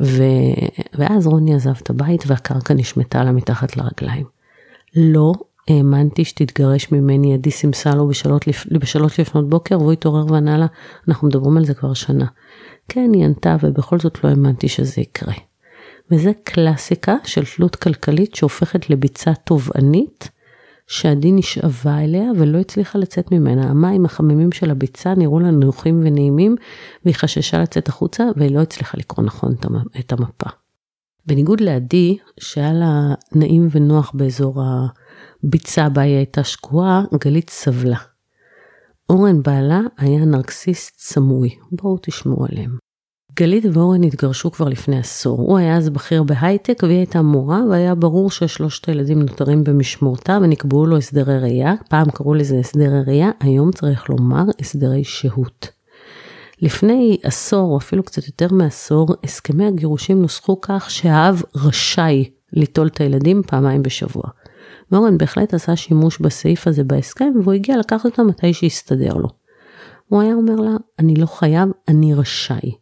ו... 0.00 0.22
ואז 0.94 1.26
רוני 1.26 1.54
עזב 1.54 1.74
את 1.82 1.90
הבית 1.90 2.24
והקרקע 2.26 2.74
נשמטה 2.74 3.24
לה 3.24 3.32
מתחת 3.32 3.76
לרגליים. 3.76 4.26
לא 4.96 5.32
האמנתי 5.68 6.24
שתתגרש 6.24 6.92
ממני, 6.92 7.34
עדי 7.34 7.50
סימסה 7.50 7.94
לו. 7.94 8.10
בשלוש 8.70 9.20
לפנות 9.20 9.48
בוקר 9.48 9.78
והוא 9.78 9.92
התעורר 9.92 10.32
וענה 10.32 10.58
לה, 10.58 10.66
אנחנו 11.08 11.28
מדברים 11.28 11.56
על 11.56 11.64
זה 11.64 11.74
כבר 11.74 11.94
שנה. 11.94 12.26
כן, 12.88 13.10
היא 13.14 13.24
ענתה 13.24 13.56
ובכל 13.62 13.98
זאת 13.98 14.24
לא 14.24 14.28
האמנתי 14.28 14.68
שזה 14.68 15.00
יקרה. 15.00 15.34
וזה 16.10 16.32
קלאסיקה 16.44 17.16
של 17.24 17.42
תלות 17.56 17.76
כלכלית 17.76 18.34
שהופכת 18.34 18.90
לביצה 18.90 19.34
תובענית 19.34 20.30
שעדי 20.86 21.32
נשאבה 21.32 21.98
אליה 21.98 22.30
ולא 22.36 22.58
הצליחה 22.58 22.98
לצאת 22.98 23.32
ממנה. 23.32 23.70
המים 23.70 24.04
החממים 24.04 24.52
של 24.52 24.70
הביצה 24.70 25.14
נראו 25.14 25.40
לה 25.40 25.50
נוחים 25.50 26.02
ונעימים, 26.04 26.56
והיא 27.04 27.14
חששה 27.14 27.58
לצאת 27.58 27.88
החוצה 27.88 28.24
והיא 28.36 28.50
לא 28.50 28.60
הצליחה 28.60 28.98
לקרוא 28.98 29.24
נכון 29.24 29.54
את 29.98 30.12
המפה. 30.12 30.50
בניגוד 31.26 31.60
לעדי, 31.60 32.18
שהיה 32.40 32.72
לה 32.72 33.14
נעים 33.32 33.68
ונוח 33.70 34.12
באזור 34.14 34.62
הביצה 35.44 35.88
בה 35.88 36.02
היא 36.02 36.16
הייתה 36.16 36.44
שקועה, 36.44 37.02
גלית 37.24 37.50
סבלה. 37.50 37.98
אורן 39.10 39.42
בעלה 39.42 39.80
היה 39.98 40.24
נרקסיסט 40.24 40.94
סמוי, 40.98 41.50
בואו 41.72 41.98
תשמעו 42.02 42.46
עליהם. 42.50 42.76
גלית 43.34 43.64
ואורן 43.72 44.02
התגרשו 44.02 44.50
כבר 44.50 44.68
לפני 44.68 44.98
עשור. 44.98 45.40
הוא 45.40 45.58
היה 45.58 45.76
אז 45.76 45.90
בכיר 45.90 46.22
בהייטק 46.22 46.78
והיא 46.82 46.96
הייתה 46.96 47.22
מורה, 47.22 47.60
והיה 47.70 47.94
ברור 47.94 48.30
ששלושת 48.30 48.88
הילדים 48.88 49.22
נותרים 49.22 49.64
במשמורתה 49.64 50.38
ונקבעו 50.42 50.86
לו 50.86 50.96
הסדרי 50.96 51.38
ראייה. 51.38 51.74
פעם 51.88 52.10
קראו 52.10 52.34
לזה 52.34 52.58
הסדרי 52.58 53.02
ראייה, 53.06 53.30
היום 53.40 53.72
צריך 53.72 54.10
לומר 54.10 54.44
הסדרי 54.60 55.04
שהות. 55.04 55.68
לפני 56.62 57.18
עשור, 57.22 57.72
או 57.72 57.78
אפילו 57.78 58.02
קצת 58.02 58.26
יותר 58.26 58.48
מעשור, 58.52 59.08
הסכמי 59.24 59.66
הגירושים 59.66 60.22
נוסחו 60.22 60.60
כך 60.60 60.90
שהאב 60.90 61.42
רשאי 61.56 62.30
ליטול 62.52 62.86
את 62.86 63.00
הילדים 63.00 63.42
פעמיים 63.46 63.82
בשבוע. 63.82 64.24
ואורן 64.92 65.18
בהחלט 65.18 65.54
עשה 65.54 65.76
שימוש 65.76 66.18
בסעיף 66.20 66.66
הזה 66.66 66.84
בהסכם, 66.84 67.32
והוא 67.42 67.54
הגיע 67.54 67.76
לקחת 67.76 68.04
אותה 68.04 68.22
מתי 68.22 68.52
שיסתדר 68.52 69.14
לו. 69.14 69.28
הוא 70.06 70.20
היה 70.20 70.34
אומר 70.34 70.54
לה, 70.54 70.76
אני 70.98 71.14
לא 71.14 71.26
חייב, 71.26 71.68
אני 71.88 72.14
רשאי. 72.14 72.72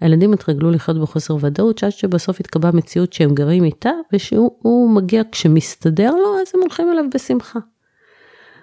הילדים 0.00 0.32
התרגלו 0.32 0.70
לחיות 0.70 1.00
בחוסר 1.00 1.36
ודאות, 1.40 1.78
שעד 1.78 1.90
שבסוף 1.90 2.40
התקבעה 2.40 2.72
מציאות 2.72 3.12
שהם 3.12 3.34
גרים 3.34 3.64
איתה, 3.64 3.90
ושהוא 4.12 4.90
מגיע 4.90 5.22
כשמסתדר 5.32 6.10
לו, 6.10 6.40
אז 6.42 6.46
הם 6.54 6.60
הולכים 6.60 6.88
אליו 6.92 7.04
בשמחה. 7.14 7.58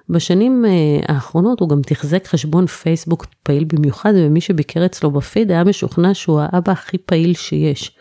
בשנים 0.09 0.65
אה, 0.65 0.71
האחרונות 1.07 1.59
הוא 1.59 1.69
גם 1.69 1.81
תחזק 1.81 2.27
חשבון 2.27 2.67
פייסבוק 2.67 3.25
פעיל 3.43 3.63
במיוחד, 3.63 4.13
ומי 4.15 4.41
שביקר 4.41 4.85
אצלו 4.85 5.11
בפיד 5.11 5.51
היה 5.51 5.63
משוכנע 5.63 6.13
שהוא 6.13 6.41
האבא 6.41 6.71
הכי 6.71 6.97
פעיל 6.97 7.33
שיש. 7.33 7.95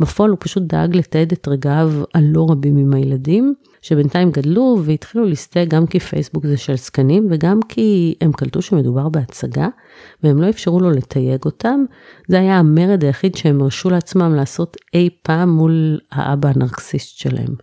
בפועל 0.00 0.30
הוא 0.30 0.38
פשוט 0.40 0.62
דאג 0.62 0.96
לתעד 0.96 1.32
את 1.32 1.48
רגעיו 1.48 1.92
הלא 2.14 2.46
רבים 2.50 2.76
עם 2.76 2.94
הילדים, 2.94 3.54
שבינתיים 3.82 4.30
גדלו 4.30 4.78
והתחילו 4.84 5.24
להסתייג 5.24 5.68
גם 5.68 5.86
כי 5.86 6.00
פייסבוק 6.00 6.46
זה 6.46 6.56
של 6.56 6.76
זקנים 6.76 7.26
וגם 7.30 7.60
כי 7.68 8.14
הם 8.20 8.32
קלטו 8.32 8.62
שמדובר 8.62 9.08
בהצגה 9.08 9.68
והם 10.22 10.40
לא 10.42 10.48
אפשרו 10.48 10.80
לו 10.80 10.90
לתייג 10.90 11.44
אותם. 11.44 11.84
זה 12.28 12.38
היה 12.38 12.58
המרד 12.58 13.04
היחיד 13.04 13.34
שהם 13.34 13.62
הרשו 13.62 13.90
לעצמם 13.90 14.34
לעשות 14.34 14.76
אי 14.94 15.08
פעם 15.22 15.50
מול 15.50 15.98
האבא 16.12 16.48
הנרקסיסט 16.54 17.18
שלהם. 17.18 17.54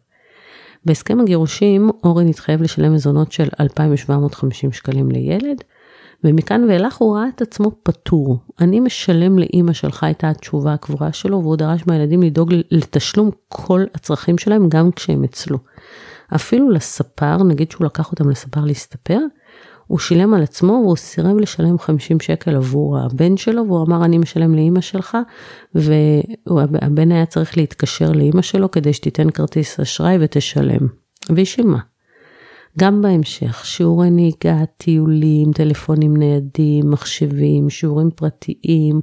בהסכם 0.86 1.20
הגירושים 1.20 1.90
אורן 2.04 2.28
התחייב 2.28 2.62
לשלם 2.62 2.94
מזונות 2.94 3.32
של 3.32 3.48
2,750 3.60 4.72
שקלים 4.72 5.12
לילד, 5.12 5.64
ומכאן 6.24 6.64
ואילך 6.70 6.98
הוא 6.98 7.16
ראה 7.16 7.28
את 7.36 7.42
עצמו 7.42 7.72
פטור. 7.84 8.38
אני 8.60 8.80
משלם 8.80 9.40
לאימא 9.40 9.74
שלך 9.74 10.04
הייתה 10.04 10.30
התשובה 10.30 10.74
הקבועה 10.74 11.14
שלו, 11.14 11.42
והוא 11.42 11.56
דרש 11.56 11.88
מהילדים 11.88 12.24
לדאוג 12.24 12.54
לתשלום 12.72 13.30
כל 13.48 13.84
הצרכים 13.96 14.38
שלהם 14.38 14.70
גם 14.70 14.92
כשהם 14.92 15.24
אצלו. 15.24 15.58
אפילו 16.36 16.70
לספר, 16.70 17.44
נגיד 17.44 17.72
שהוא 17.72 17.86
לקח 17.86 18.12
אותם 18.12 18.30
לספר 18.30 18.66
להסתפר, 18.66 19.20
הוא 19.88 20.00
שילם 20.00 20.34
על 20.34 20.44
עצמו 20.44 20.74
והוא 20.84 20.96
סירב 20.96 21.38
לשלם 21.38 21.80
50 21.80 22.20
שקל 22.20 22.56
עבור 22.56 22.98
הבן 23.00 23.38
שלו, 23.38 23.68
והוא 23.68 23.86
אמר 23.86 24.06
אני 24.06 24.18
משלם 24.18 24.56
לאימא 24.56 24.82
שלך, 24.82 25.18
והבן 25.76 27.12
היה 27.12 27.26
צריך 27.26 27.58
להתקשר 27.58 28.12
לאימא 28.12 28.42
שלו 28.42 28.72
כדי 28.72 28.94
שתיתן 28.94 29.30
כרטיס 29.30 29.80
אשראי 29.80 30.18
ותשלם. 30.20 30.88
והיא 31.30 31.46
שילמה. 31.46 31.80
גם 32.80 33.02
בהמשך, 33.02 33.66
שיעורי 33.66 34.10
נהיגה, 34.10 34.66
טיולים, 34.78 35.52
טלפונים 35.52 36.18
ניידים, 36.18 36.92
מחשבים, 36.92 37.70
שיעורים 37.70 38.10
פרטיים, 38.16 39.00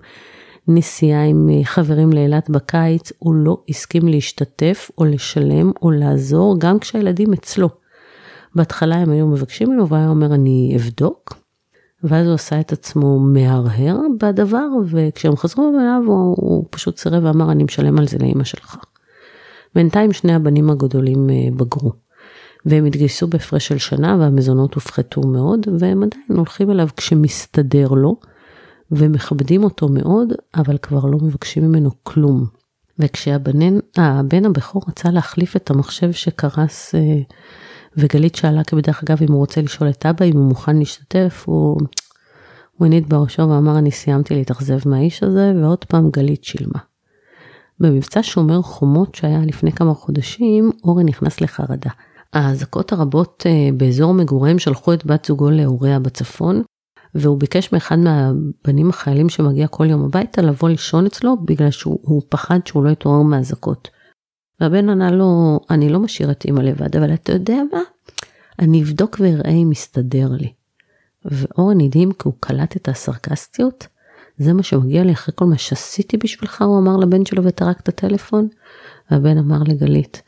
נסיעה 0.68 1.24
עם 1.24 1.48
אה, 1.52 1.64
חברים 1.64 2.12
לאילת 2.12 2.50
בקיץ, 2.50 3.12
הוא 3.18 3.34
לא 3.34 3.62
הסכים 3.68 4.08
להשתתף 4.08 4.90
או 4.98 5.04
לשלם 5.04 5.72
או 5.82 5.90
לעזור, 5.90 6.56
גם 6.58 6.78
כשהילדים 6.78 7.32
אצלו. 7.32 7.68
בהתחלה 8.54 8.96
הם 8.96 9.10
היו 9.10 9.26
מבקשים 9.26 9.68
ממנו 9.68 9.88
והיה 9.88 10.08
אומר 10.08 10.34
אני 10.34 10.72
אבדוק, 10.76 11.36
ואז 12.04 12.26
הוא 12.26 12.34
עשה 12.34 12.60
את 12.60 12.72
עצמו 12.72 13.18
מהרהר 13.18 13.96
בדבר, 14.20 14.66
וכשהם 14.86 15.36
חזרו 15.36 15.72
אליו 15.80 16.02
הוא, 16.06 16.36
הוא 16.38 16.64
פשוט 16.70 16.98
סירב 16.98 17.24
ואמר 17.24 17.52
אני 17.52 17.64
משלם 17.64 17.98
על 17.98 18.06
זה 18.06 18.18
לאמא 18.20 18.44
שלך. 18.44 18.76
בינתיים 19.74 20.12
שני 20.12 20.34
הבנים 20.34 20.70
הגדולים 20.70 21.30
אה, 21.30 21.34
בגרו. 21.56 21.92
והם 22.66 22.84
התגייסו 22.84 23.26
בהפרש 23.26 23.68
של 23.68 23.78
שנה 23.78 24.16
והמזונות 24.20 24.74
הופחתו 24.74 25.20
מאוד, 25.20 25.66
והם 25.78 26.02
עדיין 26.02 26.36
הולכים 26.36 26.70
אליו 26.70 26.88
כשמסתדר 26.96 27.88
לו, 27.88 28.16
ומכבדים 28.96 29.64
אותו 29.64 29.88
מאוד, 29.88 30.32
אבל 30.54 30.78
כבר 30.78 31.06
לא 31.06 31.18
מבקשים 31.18 31.64
ממנו 31.64 31.90
כלום. 32.02 32.46
וכשהבן 32.98 34.44
הבכור 34.44 34.82
רצה 34.88 35.10
להחליף 35.10 35.56
את 35.56 35.70
המחשב 35.70 36.12
שקרס, 36.12 36.94
אה, 36.94 37.20
וגלית 37.96 38.34
שאלה 38.34 38.64
כבדרך 38.64 39.02
אגב 39.02 39.22
אם 39.22 39.32
הוא 39.32 39.38
רוצה 39.38 39.62
לשאול 39.62 39.90
את 39.90 40.06
אבא 40.06 40.24
אם 40.24 40.36
הוא 40.36 40.48
מוכן 40.48 40.76
להשתתף, 40.76 41.44
הוא, 41.46 41.80
הוא 42.76 42.86
הניד 42.86 43.08
בראשו 43.08 43.48
ואמר 43.48 43.78
אני 43.78 43.90
סיימתי 43.90 44.34
להתאכזב 44.34 44.78
מהאיש 44.88 45.22
הזה, 45.22 45.52
ועוד 45.56 45.84
פעם 45.84 46.10
גלית 46.10 46.44
שילמה. 46.44 46.78
במבצע 47.80 48.20
שומר 48.22 48.62
חומות 48.62 49.14
שהיה 49.14 49.40
לפני 49.46 49.72
כמה 49.72 49.94
חודשים, 49.94 50.70
אורן 50.84 51.06
נכנס 51.06 51.40
לחרדה. 51.40 51.90
האזעקות 52.32 52.92
הרבות 52.92 53.46
אה, 53.46 53.68
באזור 53.76 54.14
מגוריהם 54.14 54.58
שלחו 54.58 54.92
את 54.92 55.06
בת 55.06 55.24
זוגו 55.24 55.50
להוריה 55.50 55.98
בצפון, 55.98 56.62
והוא 57.14 57.38
ביקש 57.38 57.72
מאחד 57.72 57.96
מהבנים 57.98 58.90
החיילים 58.90 59.28
שמגיע 59.28 59.66
כל 59.66 59.90
יום 59.90 60.04
הביתה 60.04 60.42
לבוא 60.42 60.68
לישון 60.68 61.06
אצלו 61.06 61.36
בגלל 61.44 61.70
שהוא 61.70 62.22
פחד 62.28 62.58
שהוא 62.64 62.84
לא 62.84 62.90
יתעורר 62.90 63.22
מאזעקות. 63.22 63.88
והבן 64.60 64.88
ענה 64.88 65.10
לו, 65.10 65.60
אני 65.70 65.88
לא 65.88 66.00
משאיר 66.00 66.30
את 66.30 66.46
אמא 66.48 66.60
לבד, 66.60 66.96
אבל 66.96 67.14
אתה 67.14 67.32
יודע 67.32 67.56
מה? 67.72 67.80
אני 68.58 68.82
אבדוק 68.82 69.16
ואראה 69.20 69.50
אם 69.50 69.70
מסתדר 69.70 70.28
לי. 70.30 70.52
ואורן 71.24 71.80
הדהים 71.80 72.12
כי 72.12 72.22
הוא 72.24 72.34
קלט 72.40 72.76
את 72.76 72.88
הסרקסטיות. 72.88 73.86
זה 74.38 74.52
מה 74.52 74.62
שמגיע 74.62 75.04
לי 75.04 75.12
אחרי 75.12 75.34
כל 75.34 75.44
מה 75.44 75.58
שעשיתי 75.58 76.16
בשבילך, 76.16 76.62
הוא 76.62 76.78
אמר 76.78 76.96
לבן 76.96 77.24
שלו 77.24 77.44
וטרק 77.44 77.80
את 77.80 77.88
הטלפון. 77.88 78.48
והבן 79.10 79.38
אמר 79.38 79.62
לגלית, 79.66 80.22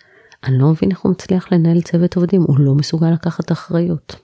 אני 0.44 0.58
לא 0.58 0.68
מבין 0.68 0.90
איך 0.90 1.00
הוא 1.00 1.12
מצליח 1.12 1.52
לנהל 1.52 1.80
צוות 1.80 2.16
עובדים, 2.16 2.42
הוא 2.42 2.56
לא 2.58 2.74
מסוגל 2.74 3.10
לקחת 3.10 3.52
אחריות. 3.52 4.16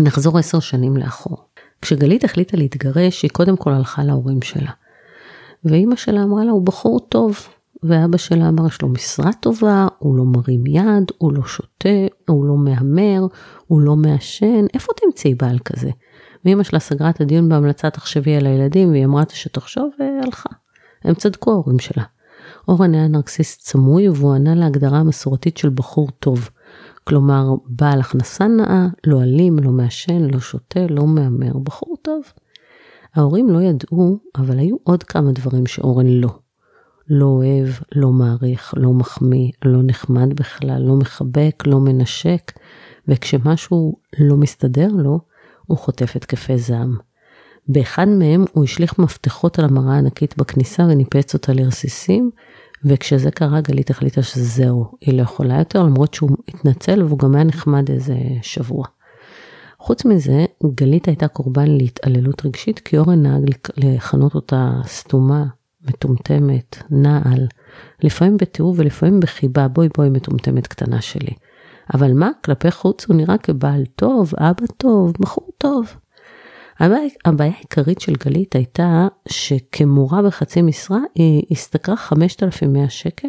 נחזור 0.00 0.38
עשר 0.38 0.60
שנים 0.60 0.96
לאחור. 0.96 1.44
כשגלית 1.82 2.24
החליטה 2.24 2.56
להתגרש, 2.56 3.22
היא 3.22 3.30
קודם 3.30 3.56
כל 3.56 3.72
הלכה 3.72 4.04
להורים 4.04 4.42
שלה. 4.42 4.70
ואימא 5.64 5.96
שלה 5.96 6.22
אמרה 6.22 6.44
לה, 6.44 6.50
הוא 6.50 6.62
בחור 6.62 7.00
טוב. 7.00 7.48
ואבא 7.82 8.18
שלה 8.18 8.48
אמר, 8.48 8.66
יש 8.66 8.82
לו 8.82 8.88
משרה 8.88 9.30
טובה, 9.40 9.86
הוא 9.98 10.16
לא 10.16 10.24
מרים 10.24 10.66
יד, 10.66 11.12
הוא 11.18 11.32
לא 11.32 11.42
שותה, 11.44 11.88
הוא 12.28 12.44
לא 12.44 12.56
מהמר, 12.56 13.26
הוא 13.66 13.80
לא 13.80 13.96
מעשן, 13.96 14.64
איפה 14.74 14.92
תמצאי 14.96 15.34
בעל 15.34 15.58
כזה? 15.64 15.90
ואימא 16.44 16.62
שלה 16.62 16.78
סגרה 16.78 17.10
את 17.10 17.20
הדיון 17.20 17.48
בהמלצה 17.48 17.90
תחשבי 17.90 18.36
על 18.36 18.46
הילדים, 18.46 18.90
והיא 18.90 19.04
אמרה 19.04 19.22
שתחשוב 19.28 19.90
והלכה. 19.98 20.50
הם 21.04 21.14
צדקו 21.14 21.50
ההורים 21.50 21.78
שלה. 21.78 22.04
אורן 22.68 22.94
היה 22.94 23.08
נרקסיסט 23.08 23.60
סמוי 23.60 24.08
והוא 24.08 24.34
ענה 24.34 24.54
להגדרה 24.54 24.98
המסורתית 24.98 25.56
של 25.56 25.68
בחור 25.68 26.08
טוב. 26.10 26.48
כלומר, 27.04 27.48
בעל 27.66 28.00
הכנסה 28.00 28.48
נאה, 28.48 28.86
לא 29.06 29.22
אלים, 29.22 29.58
לא 29.58 29.70
מעשן, 29.70 30.30
לא 30.30 30.40
שותה, 30.40 30.86
לא 30.90 31.06
מהמר, 31.06 31.58
בחור 31.58 31.96
טוב. 32.02 32.22
ההורים 33.14 33.50
לא 33.50 33.62
ידעו, 33.62 34.18
אבל 34.36 34.58
היו 34.58 34.76
עוד 34.82 35.02
כמה 35.02 35.32
דברים 35.32 35.66
שאורן 35.66 36.06
לא. 36.06 36.38
לא 37.08 37.26
אוהב, 37.26 37.68
לא 37.94 38.10
מעריך, 38.10 38.74
לא 38.76 38.92
מחמיא, 38.92 39.52
לא 39.64 39.78
נחמד 39.82 40.34
בכלל, 40.34 40.82
לא 40.82 40.96
מחבק, 40.96 41.62
לא 41.66 41.80
מנשק, 41.80 42.52
וכשמשהו 43.08 43.94
לא 44.18 44.36
מסתדר 44.36 44.88
לו, 44.88 45.20
הוא 45.66 45.78
חוטף 45.78 46.16
התקפי 46.16 46.58
זעם. 46.58 46.96
באחד 47.68 48.08
מהם 48.08 48.44
הוא 48.52 48.64
השליך 48.64 48.98
מפתחות 48.98 49.58
על 49.58 49.64
המראה 49.64 49.94
הענקית 49.94 50.36
בכניסה 50.36 50.82
וניפץ 50.82 51.34
אותה 51.34 51.52
לרסיסים, 51.52 52.30
וכשזה 52.84 53.30
קרה 53.30 53.60
גלית 53.60 53.90
החליטה 53.90 54.22
שזהו, 54.22 54.86
היא 55.00 55.14
לא 55.18 55.22
יכולה 55.22 55.58
יותר, 55.58 55.82
למרות 55.82 56.14
שהוא 56.14 56.30
התנצל 56.48 57.02
והוא 57.02 57.18
גם 57.18 57.34
היה 57.34 57.44
נחמד 57.44 57.90
איזה 57.90 58.16
שבוע. 58.42 58.84
חוץ 59.78 60.04
מזה, 60.04 60.44
גלית 60.74 61.06
הייתה 61.06 61.28
קורבן 61.28 61.70
להתעללות 61.70 62.46
רגשית, 62.46 62.78
כי 62.78 62.98
אורן 62.98 63.22
נהג 63.22 63.50
לכנות 63.76 64.34
אותה 64.34 64.72
סתומה, 64.86 65.44
מטומטמת, 65.88 66.82
נעל, 66.90 67.46
לפעמים 68.02 68.36
בתיאור 68.36 68.74
ולפעמים 68.76 69.20
בחיבה, 69.20 69.68
בואי 69.68 69.88
בואי 69.96 70.08
מטומטמת 70.08 70.66
קטנה 70.66 71.00
שלי. 71.00 71.32
אבל 71.94 72.12
מה, 72.12 72.30
כלפי 72.44 72.70
חוץ 72.70 73.06
הוא 73.06 73.16
נראה 73.16 73.38
כבעל 73.38 73.84
טוב, 73.96 74.32
אבא 74.38 74.66
טוב, 74.76 75.12
בחור 75.20 75.48
טוב. 75.58 75.96
הבעיה, 76.82 77.08
הבעיה 77.24 77.52
העיקרית 77.56 78.00
של 78.00 78.12
גלית 78.24 78.54
הייתה 78.54 79.08
שכמורה 79.28 80.22
בחצי 80.22 80.62
משרה 80.62 80.98
היא 81.14 81.42
השתכרה 81.50 81.96
5,100 81.96 82.90
שקל, 82.90 83.28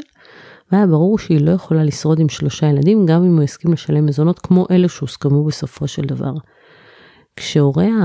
והיה 0.72 0.88
ברור 0.88 1.20
שהיא 1.20 1.42
לא 1.42 1.52
יכולה 1.52 1.84
לשרוד 1.84 2.20
עם 2.20 2.30
שלושה 2.30 2.68
ילדים, 2.68 3.06
גם 3.06 3.24
אם 3.24 3.36
הוא 3.36 3.44
הסכים 3.44 3.74
לשלם 3.74 4.06
מזונות 4.06 4.40
כמו 4.40 4.66
אלה 4.72 4.90
שהוסכמו 4.90 5.44
בסופו 5.44 5.88
של 5.88 6.02
דבר. 6.02 6.34
כשהוריה 7.36 7.96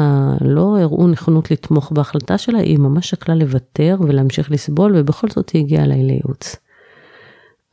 לא 0.41 0.79
הראו 0.81 1.09
נכונות 1.09 1.51
לתמוך 1.51 1.93
בהחלטה 1.93 2.39
שלה, 2.39 2.59
היא 2.59 2.79
ממש 2.79 3.11
שקלה 3.11 3.35
לוותר 3.35 3.97
ולהמשיך 4.01 4.51
לסבול, 4.51 4.93
ובכל 4.97 5.29
זאת 5.29 5.51
היא 5.51 5.63
הגיעה 5.63 5.85
אליי 5.85 6.03
לייעוץ. 6.03 6.57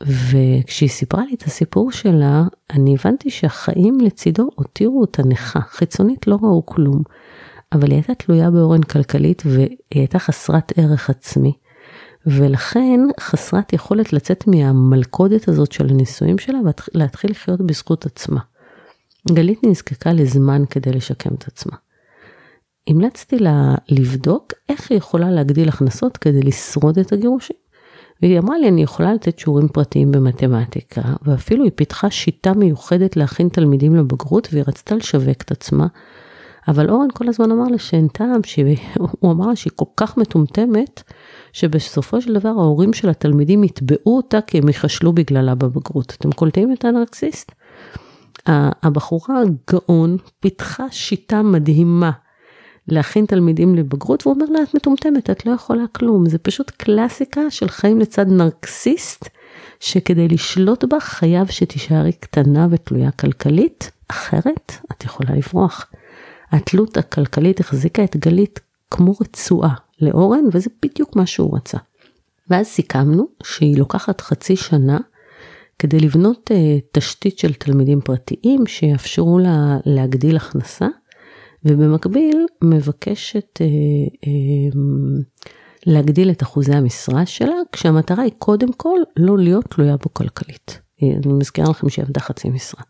וכשהיא 0.03 0.89
סיפרה 0.89 1.25
לי 1.25 1.33
את 1.33 1.43
הסיפור 1.43 1.91
שלה, 1.91 2.43
אני 2.73 2.95
הבנתי 2.99 3.29
שהחיים 3.29 3.97
לצידו 3.99 4.49
הותירו 4.55 5.01
אותה 5.01 5.23
נכה, 5.23 5.61
חיצונית 5.61 6.27
לא 6.27 6.37
ראו 6.41 6.65
כלום. 6.65 7.01
אבל 7.75 7.87
היא 7.87 7.95
הייתה 7.95 8.15
תלויה 8.15 8.51
באורן 8.51 8.83
כלכלית 8.83 9.43
והיא 9.45 9.77
הייתה 9.91 10.19
חסרת 10.19 10.71
ערך 10.77 11.09
עצמי. 11.09 11.53
ולכן 12.25 12.99
חסרת 13.19 13.73
יכולת 13.73 14.13
לצאת 14.13 14.47
מהמלכודת 14.47 15.47
הזאת 15.47 15.71
של 15.71 15.89
הנישואים 15.89 16.37
שלה 16.37 16.57
ולהתחיל 16.95 17.31
לחיות 17.31 17.61
בזכות 17.61 18.05
עצמה. 18.05 18.39
גלית 19.31 19.59
נזקקה 19.63 20.13
לזמן 20.13 20.63
כדי 20.69 20.91
לשקם 20.91 21.35
את 21.35 21.47
עצמה. 21.47 21.77
המלצתי 22.87 23.39
לה 23.39 23.75
לבדוק 23.89 24.53
איך 24.69 24.91
היא 24.91 24.97
יכולה 24.97 25.31
להגדיל 25.31 25.69
הכנסות 25.69 26.17
כדי 26.17 26.41
לשרוד 26.41 26.99
את 26.99 27.13
הגירושים. 27.13 27.55
והיא 28.21 28.39
אמרה 28.39 28.57
לי, 28.57 28.67
אני 28.67 28.83
יכולה 28.83 29.13
לתת 29.13 29.39
שיעורים 29.39 29.67
פרטיים 29.67 30.11
במתמטיקה, 30.11 31.01
ואפילו 31.21 31.63
היא 31.63 31.71
פיתחה 31.75 32.09
שיטה 32.09 32.53
מיוחדת 32.53 33.17
להכין 33.17 33.49
תלמידים 33.49 33.95
לבגרות, 33.95 34.47
והיא 34.51 34.63
רצתה 34.67 34.95
לשווק 34.95 35.41
את 35.41 35.51
עצמה 35.51 35.87
אבל 36.67 36.89
אורן 36.89 37.07
כל 37.13 37.27
הזמן 37.27 37.51
אמר 37.51 37.63
לה 37.63 37.77
שאין 37.77 38.07
טעם, 38.07 38.43
שהוא 38.43 39.31
אמר 39.31 39.47
לה 39.47 39.55
שהיא 39.55 39.73
כל 39.75 39.85
כך 39.97 40.17
מטומטמת, 40.17 41.03
שבסופו 41.53 42.21
של 42.21 42.33
דבר 42.33 42.49
ההורים 42.49 42.93
של 42.93 43.09
התלמידים 43.09 43.63
יתבעו 43.63 44.17
אותה 44.17 44.41
כי 44.41 44.57
הם 44.57 44.67
ייחשלו 44.67 45.13
בגללה 45.13 45.55
בבגרות. 45.55 46.15
אתם 46.17 46.31
קולטים 46.31 46.73
את 46.73 46.85
הנרקסיסט? 46.85 47.51
הבחורה 48.47 49.41
הגאון 49.41 50.17
פיתחה 50.39 50.85
שיטה 50.91 51.41
מדהימה 51.41 52.11
להכין 52.87 53.25
תלמידים 53.25 53.75
לבגרות, 53.75 54.27
והוא 54.27 54.35
אומר 54.35 54.45
לה, 54.45 54.63
את 54.63 54.73
מטומטמת, 54.73 55.29
את 55.29 55.45
לא 55.45 55.51
יכולה 55.51 55.83
כלום. 55.91 56.29
זה 56.29 56.37
פשוט 56.37 56.71
קלאסיקה 56.71 57.41
של 57.49 57.69
חיים 57.69 57.99
לצד 57.99 58.27
נרקסיסט, 58.27 59.29
שכדי 59.79 60.27
לשלוט 60.27 60.83
בה 60.83 60.99
חייב 60.99 61.47
שתישארי 61.47 62.13
קטנה 62.13 62.67
ותלויה 62.71 63.11
כלכלית, 63.11 63.91
אחרת 64.07 64.71
את 64.91 65.03
יכולה 65.03 65.35
לברוח. 65.35 65.87
התלות 66.51 66.97
הכלכלית 66.97 67.59
החזיקה 67.59 68.03
את 68.03 68.17
גלית 68.17 68.59
כמו 68.91 69.13
רצועה 69.21 69.73
לאורן, 70.01 70.43
וזה 70.53 70.69
בדיוק 70.83 71.15
מה 71.15 71.25
שהוא 71.25 71.55
רצה. 71.55 71.77
ואז 72.49 72.67
סיכמנו 72.67 73.27
שהיא 73.43 73.77
לוקחת 73.77 74.21
חצי 74.21 74.55
שנה 74.55 74.99
כדי 75.79 75.99
לבנות 75.99 76.51
uh, 76.53 76.81
תשתית 76.91 77.39
של 77.39 77.53
תלמידים 77.53 78.01
פרטיים 78.01 78.67
שיאפשרו 78.67 79.39
לה 79.39 79.77
להגדיל 79.85 80.35
הכנסה, 80.37 80.87
ובמקביל 81.65 82.45
מבקשת 82.63 83.59
uh, 83.59 84.13
uh, 84.25 84.77
להגדיל 85.85 86.31
את 86.31 86.43
אחוזי 86.43 86.73
המשרה 86.73 87.25
שלה, 87.25 87.55
כשהמטרה 87.71 88.23
היא 88.23 88.31
קודם 88.37 88.73
כל 88.73 88.99
לא 89.17 89.37
להיות 89.37 89.65
תלויה 89.65 89.97
בו 89.97 90.13
כלכלית. 90.13 90.84
אני 91.01 91.33
מזכירה 91.33 91.69
לכם 91.69 91.89
שהיא 91.89 92.05
עבדה 92.05 92.19
חצי 92.21 92.49
משרה. 92.49 92.83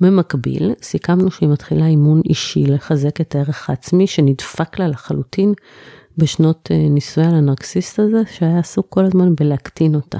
במקביל, 0.00 0.72
סיכמנו 0.82 1.30
שהיא 1.30 1.48
מתחילה 1.48 1.86
אימון 1.86 2.20
אישי 2.24 2.66
לחזק 2.66 3.20
את 3.20 3.34
הערך 3.34 3.70
העצמי 3.70 4.06
שנדפק 4.06 4.78
לה 4.78 4.88
לחלוטין 4.88 5.52
בשנות 6.16 6.68
אה, 6.70 6.88
נישואיה 6.90 7.30
לנרקסיסט 7.30 7.98
הזה, 7.98 8.22
שהיה 8.32 8.58
עסוק 8.58 8.86
כל 8.88 9.04
הזמן 9.04 9.34
בלהקטין 9.34 9.94
אותה. 9.94 10.18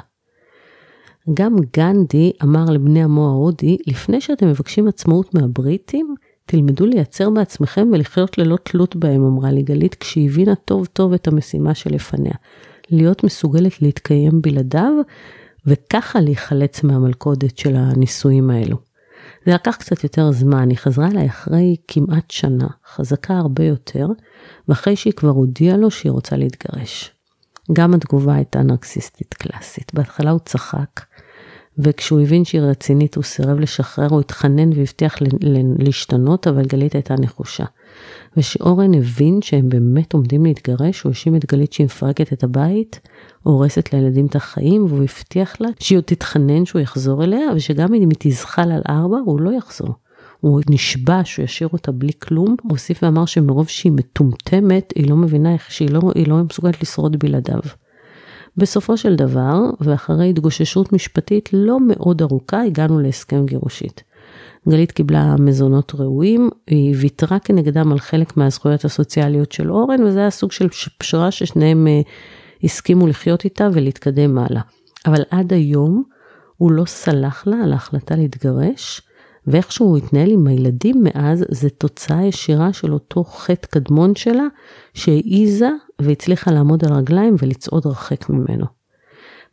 גם 1.34 1.56
גנדי 1.76 2.32
אמר 2.42 2.64
לבני 2.70 3.02
עמו 3.02 3.28
ההודי, 3.28 3.76
לפני 3.86 4.20
שאתם 4.20 4.48
מבקשים 4.48 4.88
עצמאות 4.88 5.34
מהבריטים, 5.34 6.14
תלמדו 6.46 6.86
לייצר 6.86 7.30
בעצמכם 7.30 7.88
ולחיות 7.92 8.38
ללא 8.38 8.56
תלות 8.62 8.96
בהם, 8.96 9.24
אמרה 9.24 9.52
לי 9.52 9.62
גלית, 9.62 9.94
כשהיא 9.94 10.28
הבינה 10.28 10.54
טוב 10.54 10.86
טוב 10.86 11.12
את 11.12 11.28
המשימה 11.28 11.74
שלפניה. 11.74 12.34
להיות 12.90 13.24
מסוגלת 13.24 13.82
להתקיים 13.82 14.42
בלעדיו, 14.42 14.92
וככה 15.66 16.20
להיחלץ 16.20 16.82
מהמלכודת 16.82 17.58
של 17.58 17.76
הנישואים 17.76 18.50
האלו. 18.50 18.76
זה 19.46 19.54
לקח 19.54 19.76
קצת 19.76 20.04
יותר 20.04 20.32
זמן, 20.32 20.70
היא 20.70 20.78
חזרה 20.78 21.08
אליי 21.08 21.26
אחרי 21.26 21.76
כמעט 21.88 22.30
שנה, 22.30 22.66
חזקה 22.94 23.34
הרבה 23.34 23.64
יותר, 23.64 24.06
ואחרי 24.68 24.96
שהיא 24.96 25.12
כבר 25.12 25.28
הודיעה 25.28 25.76
לו 25.76 25.90
שהיא 25.90 26.12
רוצה 26.12 26.36
להתגרש. 26.36 27.10
גם 27.72 27.94
התגובה 27.94 28.34
הייתה 28.34 28.62
נרקסיסטית 28.62 29.34
קלאסית. 29.34 29.94
בהתחלה 29.94 30.30
הוא 30.30 30.40
צחק, 30.44 31.00
וכשהוא 31.78 32.20
הבין 32.20 32.44
שהיא 32.44 32.60
רצינית 32.60 33.14
הוא 33.14 33.24
סירב 33.24 33.60
לשחרר, 33.60 34.08
הוא 34.10 34.20
התחנן 34.20 34.70
והבטיח 34.76 35.16
להשתנות, 35.78 36.46
אבל 36.46 36.64
גלית 36.64 36.94
הייתה 36.94 37.14
נחושה. 37.14 37.64
ושאורן 38.36 38.94
הבין 38.94 39.42
שהם 39.42 39.68
באמת 39.68 40.12
עומדים 40.12 40.44
להתגרש, 40.44 41.02
הוא 41.02 41.10
האשים 41.10 41.36
את 41.36 41.46
גלית 41.52 41.72
שהיא 41.72 41.84
מפרקת 41.84 42.32
את 42.32 42.44
הבית, 42.44 43.00
הורסת 43.42 43.92
לילדים 43.92 44.26
את 44.26 44.36
החיים, 44.36 44.84
והוא 44.84 45.02
הבטיח 45.02 45.60
לה 45.60 45.68
שהיא 45.80 45.98
עוד 45.98 46.04
תתחנן 46.04 46.64
שהוא 46.64 46.80
יחזור 46.82 47.24
אליה, 47.24 47.46
ושגם 47.54 47.94
אם 47.94 48.08
היא 48.10 48.18
תזחל 48.18 48.72
על 48.72 48.82
ארבע, 48.88 49.16
הוא 49.24 49.40
לא 49.40 49.50
יחזור. 49.50 49.94
הוא 50.40 50.60
נשבע 50.70 51.20
שהוא 51.24 51.44
ישאיר 51.44 51.68
אותה 51.72 51.92
בלי 51.92 52.12
כלום, 52.18 52.56
הוא 52.62 52.70
הוסיף 52.70 53.02
ואמר 53.02 53.26
שמרוב 53.26 53.68
שהיא 53.68 53.92
מטומטמת, 53.92 54.92
היא 54.96 55.10
לא 55.10 55.16
מבינה 55.16 55.52
איך 55.52 55.70
שהיא 55.70 55.90
לא, 55.90 56.00
לא 56.26 56.36
מסוגלת 56.44 56.82
לשרוד 56.82 57.18
בלעדיו. 57.18 57.60
בסופו 58.56 58.96
של 58.96 59.16
דבר, 59.16 59.58
ואחרי 59.80 60.30
התגוששות 60.30 60.92
משפטית 60.92 61.48
לא 61.52 61.78
מאוד 61.80 62.22
ארוכה, 62.22 62.62
הגענו 62.62 63.00
להסכם 63.00 63.46
גירושית. 63.46 64.02
גלית 64.68 64.92
קיבלה 64.92 65.36
מזונות 65.38 65.92
ראויים, 65.94 66.50
היא 66.66 66.94
ויתרה 67.00 67.38
כנגדם 67.38 67.92
על 67.92 67.98
חלק 67.98 68.36
מהזכויות 68.36 68.84
הסוציאליות 68.84 69.52
של 69.52 69.70
אורן, 69.70 70.02
וזה 70.02 70.18
היה 70.18 70.30
סוג 70.30 70.52
של 70.52 70.68
פשרה 70.98 71.30
ששניהם 71.30 71.86
אה, 71.86 72.00
הסכימו 72.64 73.06
לחיות 73.06 73.44
איתה 73.44 73.68
ולהתקדם 73.72 74.38
הלאה. 74.38 74.62
אבל 75.06 75.22
עד 75.30 75.52
היום 75.52 76.02
הוא 76.56 76.72
לא 76.72 76.84
סלח 76.84 77.46
לה 77.46 77.56
על 77.64 77.72
ההחלטה 77.72 78.16
להתגרש, 78.16 79.02
ואיכשהו 79.46 79.86
הוא 79.86 79.98
התנהל 79.98 80.30
עם 80.30 80.46
הילדים 80.46 81.04
מאז, 81.04 81.44
זה 81.50 81.70
תוצאה 81.70 82.24
ישירה 82.24 82.72
של 82.72 82.92
אותו 82.92 83.24
חטא 83.24 83.66
קדמון 83.66 84.14
שלה, 84.14 84.46
שהעיזה 84.94 85.68
והצליחה 86.00 86.50
לעמוד 86.50 86.84
על 86.84 86.92
רגליים 86.92 87.36
ולצעוד 87.38 87.86
הרחק 87.86 88.30
ממנו. 88.30 88.66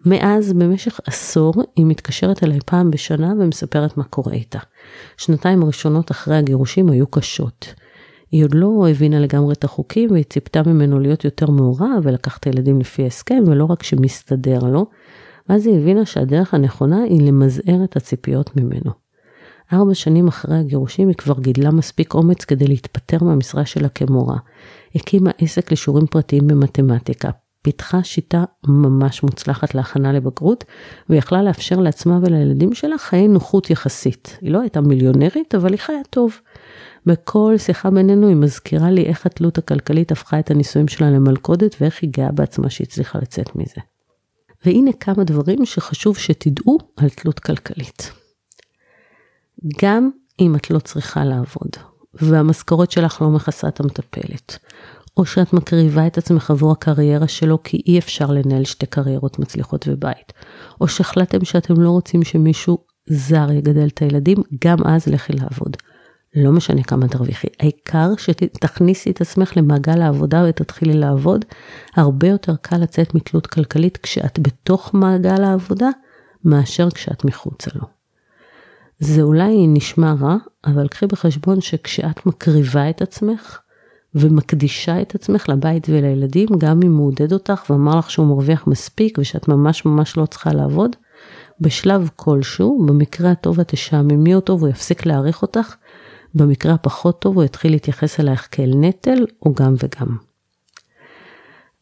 מאז, 0.06 0.54
במשך 0.54 0.99
עשור, 1.06 1.54
היא 1.75 1.86
מתקשרת 1.86 2.43
אליי 2.43 2.60
פעם 2.65 2.91
בשנה 2.91 3.34
ומספרת 3.39 3.97
מה 3.97 4.04
קורה 4.04 4.34
איתה. 4.34 4.60
שנתיים 5.17 5.63
הראשונות 5.63 6.12
אחרי 6.12 6.38
הגירושים 6.38 6.89
היו 6.89 7.08
קשות. 7.08 7.73
היא 8.32 8.43
עוד 8.43 8.54
לא 8.54 8.88
הבינה 8.89 9.19
לגמרי 9.19 9.54
את 9.54 9.63
החוקים 9.63 10.12
והיא 10.12 10.23
ציפתה 10.23 10.62
ממנו 10.65 10.99
להיות 10.99 11.25
יותר 11.25 11.49
מעורב 11.49 11.99
ולקח 12.04 12.38
את 12.38 12.45
הילדים 12.45 12.80
לפי 12.80 13.06
הסכם 13.06 13.43
ולא 13.47 13.65
רק 13.65 13.84
שמסתדר 13.84 14.60
לו. 14.60 14.86
ואז 15.49 15.67
היא 15.67 15.78
הבינה 15.78 16.06
שהדרך 16.06 16.54
הנכונה 16.54 17.04
היא 17.04 17.21
למזער 17.21 17.84
את 17.84 17.95
הציפיות 17.95 18.56
ממנו. 18.56 19.09
ארבע 19.73 19.93
שנים 19.93 20.27
אחרי 20.27 20.58
הגירושים 20.58 21.08
היא 21.08 21.15
כבר 21.15 21.39
גידלה 21.39 21.71
מספיק 21.71 22.13
אומץ 22.13 22.45
כדי 22.45 22.67
להתפטר 22.67 23.17
מהמשרה 23.21 23.65
שלה 23.65 23.89
כמורה. 23.89 24.38
הקימה 24.95 25.32
עסק 25.38 25.71
לשיעורים 25.71 26.08
פרטיים 26.08 26.47
במתמטיקה, 26.47 27.29
פיתחה 27.63 28.03
שיטה 28.03 28.43
ממש 28.67 29.23
מוצלחת 29.23 29.75
להכנה 29.75 30.13
לבגרות, 30.13 30.63
ויכלה 31.10 31.43
לאפשר 31.43 31.75
לעצמה 31.75 32.19
ולילדים 32.21 32.73
שלה 32.73 32.97
חיי 32.97 33.27
נוחות 33.27 33.69
יחסית. 33.69 34.38
היא 34.41 34.51
לא 34.51 34.62
הייתה 34.62 34.82
מיליונרית, 34.82 35.55
אבל 35.55 35.71
היא 35.71 35.79
חיה 35.79 36.01
טוב. 36.10 36.39
בכל 37.05 37.53
שיחה 37.58 37.89
בינינו 37.89 38.27
היא 38.27 38.36
מזכירה 38.36 38.91
לי 38.91 39.05
איך 39.05 39.25
התלות 39.25 39.58
הכלכלית 39.58 40.12
הפכה 40.12 40.39
את 40.39 40.51
הנישואים 40.51 40.88
שלה 40.88 41.12
למלכודת, 41.12 41.75
ואיך 41.82 41.99
היא 42.01 42.10
גאה 42.17 42.32
בעצמה 42.32 42.69
שהיא 42.69 42.88
הצליחה 42.89 43.19
לצאת 43.19 43.55
מזה. 43.55 43.82
והנה 44.65 44.91
כמה 44.99 45.23
דברים 45.23 45.65
שחשוב 45.65 46.17
שתדעו 46.17 46.77
על 46.97 47.10
תלות 47.10 47.39
כלכלית. 47.39 48.18
גם 49.82 50.10
אם 50.39 50.56
את 50.56 50.72
לא 50.72 50.80
צריכה 50.80 51.26
לעבוד, 51.26 51.69
והמשכורת 52.13 52.91
שלך 52.91 53.22
לא 53.22 53.30
מכסה 53.30 53.67
את 53.67 53.80
המטפלת, 53.80 54.58
או 55.17 55.26
שאת 55.26 55.54
מקריבה 55.54 56.08
את 56.08 56.17
עצמך 56.17 56.52
עבור 56.52 56.72
הקריירה 56.72 57.28
שלו 57.28 57.63
כי 57.63 57.82
אי 57.88 58.00
אפשר 58.00 58.26
לנהל 58.32 58.65
שתי 58.65 58.86
קריירות 58.86 59.39
מצליחות 59.39 59.86
ובית, 59.88 60.34
או 60.82 60.88
שהחלטתם 60.88 61.45
שאתם 61.45 61.82
לא 61.82 61.89
רוצים 61.89 62.24
שמישהו 62.24 62.78
זר 63.10 63.52
יגדל 63.52 63.88
את 63.88 64.02
הילדים, 64.02 64.38
גם 64.65 64.78
אז 64.86 65.08
לכי 65.08 65.34
לעבוד. 65.34 65.78
לא 66.36 66.52
משנה 66.52 66.84
כמה 66.84 67.08
תרוויחי, 67.08 67.48
העיקר 67.60 68.10
שתכניסי 68.17 69.12
את 69.12 69.22
עצמך 69.22 69.58
למעגל 69.58 70.02
העבודה 70.02 70.45
ותתחילי 70.50 70.93
לעבוד, 70.93 71.45
הרבה 71.95 72.28
יותר 72.28 72.56
קל 72.62 72.78
לצאת 72.78 73.15
מתלות 73.15 73.48
כלכלית 73.48 73.98
כשאת 73.98 74.39
בתוך 74.39 74.93
מעגל 74.93 75.43
העבודה, 75.43 75.89
מאשר 76.45 76.89
כשאת 76.89 77.26
מחוצה 77.26 77.72
לו. 77.76 77.99
זה 79.00 79.22
אולי 79.22 79.68
נשמע 79.68 80.14
רע, 80.22 80.36
אבל 80.66 80.88
קחי 80.88 81.08
בחשבון 81.08 81.62
שכשאת 81.62 82.26
מקריבה 82.26 82.90
את 82.90 83.02
עצמך, 83.02 83.60
ומקדישה 84.16 85.02
את 85.02 85.16
עצמך 85.16 85.50
לבית 85.50 85.88
ולילדים, 85.90 86.48
גם 86.58 86.80
אם 86.84 86.98
הוא 86.98 87.08
עודד 87.08 87.34
אותך 87.34 87.64
ואמר 87.70 87.98
לך 88.00 88.12
שהוא 88.12 88.28
מרוויח 88.28 88.68
מספיק 88.68 89.18
ושאת 89.18 89.48
ממש 89.48 89.86
ממש 89.86 90.18
לא 90.18 90.26
צריכה 90.26 90.54
לעבוד, 90.54 90.96
בשלב 91.62 92.10
כלשהו, 92.16 92.86
במקרה 92.86 93.32
הטוב 93.32 93.60
את 93.60 93.68
תשעממי 93.68 94.36
אותו 94.36 94.60
והוא 94.60 94.70
יפסיק 94.70 95.06
להעריך 95.06 95.42
אותך, 95.42 95.76
במקרה 96.36 96.74
הפחות 96.74 97.22
טוב 97.22 97.36
הוא 97.36 97.44
יתחיל 97.44 97.72
להתייחס 97.72 98.20
אלייך 98.20 98.48
כאל 98.52 98.72
נטל, 98.76 99.26
או 99.46 99.54
גם 99.54 99.74
וגם. 99.78 100.29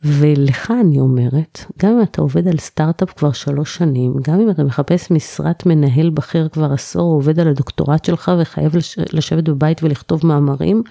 ולך 0.04 0.72
אני 0.82 1.00
אומרת, 1.00 1.66
גם 1.80 1.92
אם 1.92 2.02
אתה 2.02 2.22
עובד 2.22 2.48
על 2.48 2.58
סטארט-אפ 2.58 3.14
כבר 3.14 3.32
שלוש 3.32 3.76
שנים, 3.76 4.14
גם 4.22 4.40
אם 4.40 4.50
אתה 4.50 4.64
מחפש 4.64 5.12
משרת 5.12 5.66
מנהל 5.66 6.10
בכיר 6.10 6.50
כבר 6.50 6.74
עשור, 6.74 7.14
עובד 7.14 7.40
על 7.40 7.48
הדוקטורט 7.48 8.06
שלך 8.06 8.32
וחייב 8.42 8.76
לשבת 9.14 9.50
בבית 9.50 9.84
ולכתוב 9.84 10.26
מאמרים, 10.26 10.84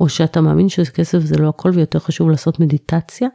או 0.00 0.08
שאתה 0.08 0.40
מאמין 0.40 0.68
שכסף 0.68 1.18
זה 1.18 1.38
לא 1.38 1.48
הכל 1.48 1.70
ויותר 1.74 1.98
חשוב 1.98 2.30
לעשות 2.30 2.60
מדיטציה, 2.60 3.28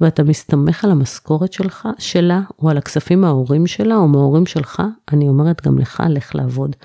ואתה 0.00 0.24
מסתמך 0.24 0.84
על 0.84 0.90
המשכורת 0.90 1.52
שלך, 1.52 1.88
שלה, 1.98 2.40
או 2.58 2.70
על 2.70 2.76
הכספים 2.76 3.20
מההורים 3.20 3.66
שלה, 3.66 3.96
או 3.96 4.08
מההורים 4.08 4.46
שלך, 4.46 4.82
אני 5.12 5.28
אומרת 5.28 5.66
גם 5.66 5.78
לך, 5.78 6.02
לך 6.08 6.34
לעבוד. 6.34 6.76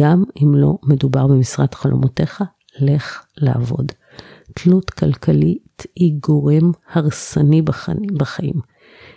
גם 0.00 0.24
אם 0.42 0.54
לא 0.54 0.78
מדובר 0.82 1.26
במשרת 1.26 1.74
חלומותיך, 1.74 2.44
לך 2.80 3.22
לעבוד. 3.36 3.92
תלות 4.54 4.90
היא 5.96 6.14
גורם 6.22 6.72
הרסני 6.92 7.62
בחיים. 8.16 8.60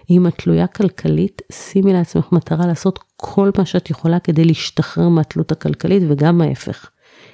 אם 0.09 0.27
את 0.27 0.35
תלויה 0.37 0.67
כלכלית, 0.67 1.41
שימי 1.51 1.93
לעצמך 1.93 2.31
מטרה 2.31 2.67
לעשות 2.67 2.99
כל 3.15 3.51
מה 3.57 3.65
שאת 3.65 3.89
יכולה 3.89 4.19
כדי 4.19 4.45
להשתחרר 4.45 5.09
מהתלות 5.09 5.51
הכלכלית 5.51 6.03
וגם 6.09 6.41
ההפך. 6.41 6.89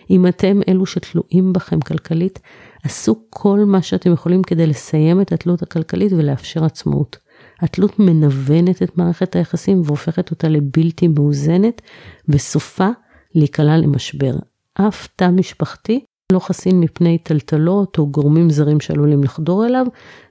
אם 0.10 0.28
אתם 0.28 0.60
אלו 0.68 0.86
שתלויים 0.86 1.54
בכם 1.54 1.80
כלכלית, 1.80 2.40
עשו 2.84 3.16
כל 3.30 3.60
מה 3.66 3.82
שאתם 3.82 4.14
יכולים 4.14 4.44
כדי 4.44 4.68
לסיים 4.68 5.22
את 5.22 5.32
התלות 5.32 5.62
הכלכלית 5.62 6.12
ולאפשר 6.12 6.66
עצמאות. 6.66 7.18
התלות 7.62 8.00
מנוונת 8.00 8.84
את 8.84 8.98
מערכת 8.98 9.36
היחסים 9.36 9.82
והופכת 9.86 10.32
אותה 10.32 10.48
לבלתי 10.48 11.08
מאוזנת, 11.08 11.82
וסופה 12.30 12.90
להיקלע 13.36 13.78
למשבר. 13.78 14.34
אף 14.74 15.08
תא 15.16 15.30
משפחתי 15.32 16.06
לא 16.32 16.40
חסין 16.40 16.80
מפני 16.80 17.18
טלטלות 17.18 17.98
או 17.98 18.08
גורמים 18.08 18.50
זרים 18.50 18.80
שעלולים 18.80 19.24
לחדור 19.24 19.66
אליו, 19.66 19.86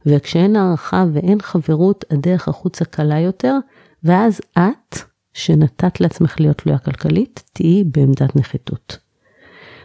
וכשאין 0.06 0.56
הערכה 0.56 1.04
ואין 1.12 1.40
חברות, 1.40 2.04
הדרך 2.10 2.48
החוצה 2.48 2.84
קלה 2.84 3.20
יותר, 3.20 3.56
ואז 4.04 4.40
את, 4.58 4.98
שנתת 5.32 6.00
לעצמך 6.00 6.40
להיות 6.40 6.58
תלויה 6.58 6.78
כלכלית, 6.78 7.42
תהיי 7.52 7.84
בעמדת 7.84 8.36
נחיתות. 8.36 8.98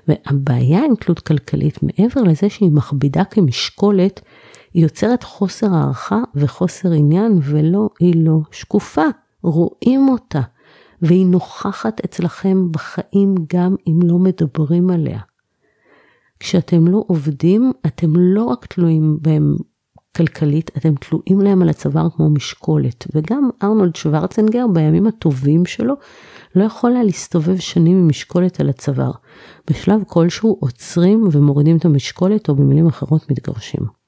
והבעיה 0.08 0.86
עם 0.86 0.95
תלות 0.95 1.19
כלכלית, 1.19 1.80
מעבר 1.84 2.21
לזה 2.21 2.50
שהיא 2.50 2.71
מכבידה 2.71 3.24
כמשקולת, 3.24 4.21
היא 4.74 4.84
יוצרת 4.84 5.24
חוסר 5.24 5.74
הערכה 5.74 6.19
וחוסר 6.36 6.91
עניין, 6.91 7.39
ולא, 7.43 7.89
היא 8.00 8.13
לא 8.26 8.38
שקופה, 8.52 9.06
רואים 9.43 10.10
אותה, 10.10 10.41
והיא 11.02 11.26
נוכחת 11.26 12.06
אצלכם 12.06 12.71
בחיים 12.71 13.36
גם 13.54 13.76
אם 13.88 14.00
לא 14.04 14.17
מדברים 14.17 14.89
עליה. 14.89 15.19
כשאתם 16.42 16.88
לא 16.88 17.04
עובדים, 17.08 17.72
אתם 17.86 18.14
לא 18.16 18.44
רק 18.44 18.66
תלויים 18.66 19.18
בהם 19.22 19.56
כלכלית, 20.18 20.72
אתם 20.78 20.96
תלויים 20.96 21.42
להם 21.42 21.62
על 21.62 21.70
הצוואר 21.70 22.10
כמו 22.10 22.30
משקולת. 22.30 23.08
וגם 23.16 23.50
ארנולד 23.64 23.96
שוורצנגר 23.96 24.66
בימים 24.74 25.08
הטובים 25.08 25.66
שלו 25.66 25.94
לא 26.56 26.64
יכול 26.64 26.92
היה 26.92 27.04
להסתובב 27.04 27.58
שנים 27.58 27.98
עם 27.98 28.08
משקולת 28.08 28.60
על 28.60 28.70
הצוואר. 28.70 29.12
בשלב 29.70 30.04
כלשהו 30.08 30.58
עוצרים 30.60 31.28
ומורידים 31.32 31.78
את 31.78 31.86
המשקולת, 31.86 32.50
או 32.50 32.56
במילים 32.56 32.88
אחרות 32.88 33.32
מתגרשים. 33.32 34.01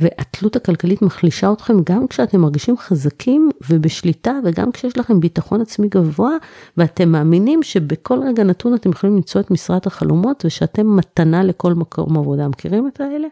והתלות 0.00 0.56
הכלכלית 0.56 1.02
מחלישה 1.02 1.52
אתכם 1.52 1.74
גם 1.84 2.06
כשאתם 2.06 2.40
מרגישים 2.40 2.76
חזקים 2.78 3.50
ובשליטה 3.70 4.32
וגם 4.44 4.72
כשיש 4.72 4.98
לכם 4.98 5.20
ביטחון 5.20 5.60
עצמי 5.60 5.88
גבוה 5.88 6.32
ואתם 6.76 7.08
מאמינים 7.08 7.62
שבכל 7.62 8.18
רגע 8.28 8.44
נתון 8.44 8.74
אתם 8.74 8.90
יכולים 8.90 9.16
למצוא 9.16 9.40
את 9.40 9.50
משרת 9.50 9.86
החלומות 9.86 10.44
ושאתם 10.44 10.96
מתנה 10.96 11.44
לכל 11.44 11.74
מקום 11.74 12.18
עבודה. 12.18 12.48
מכירים 12.48 12.88
את 12.88 13.00
האלה? 13.00 13.28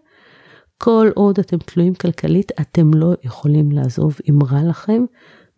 כל 0.79 1.11
עוד 1.15 1.39
אתם 1.39 1.59
תלויים 1.59 1.95
כלכלית 1.95 2.53
אתם 2.61 2.95
לא 2.95 3.15
יכולים 3.25 3.73
לעזוב 3.73 4.17
אם 4.31 4.39
רע 4.51 4.63
לכם 4.69 5.05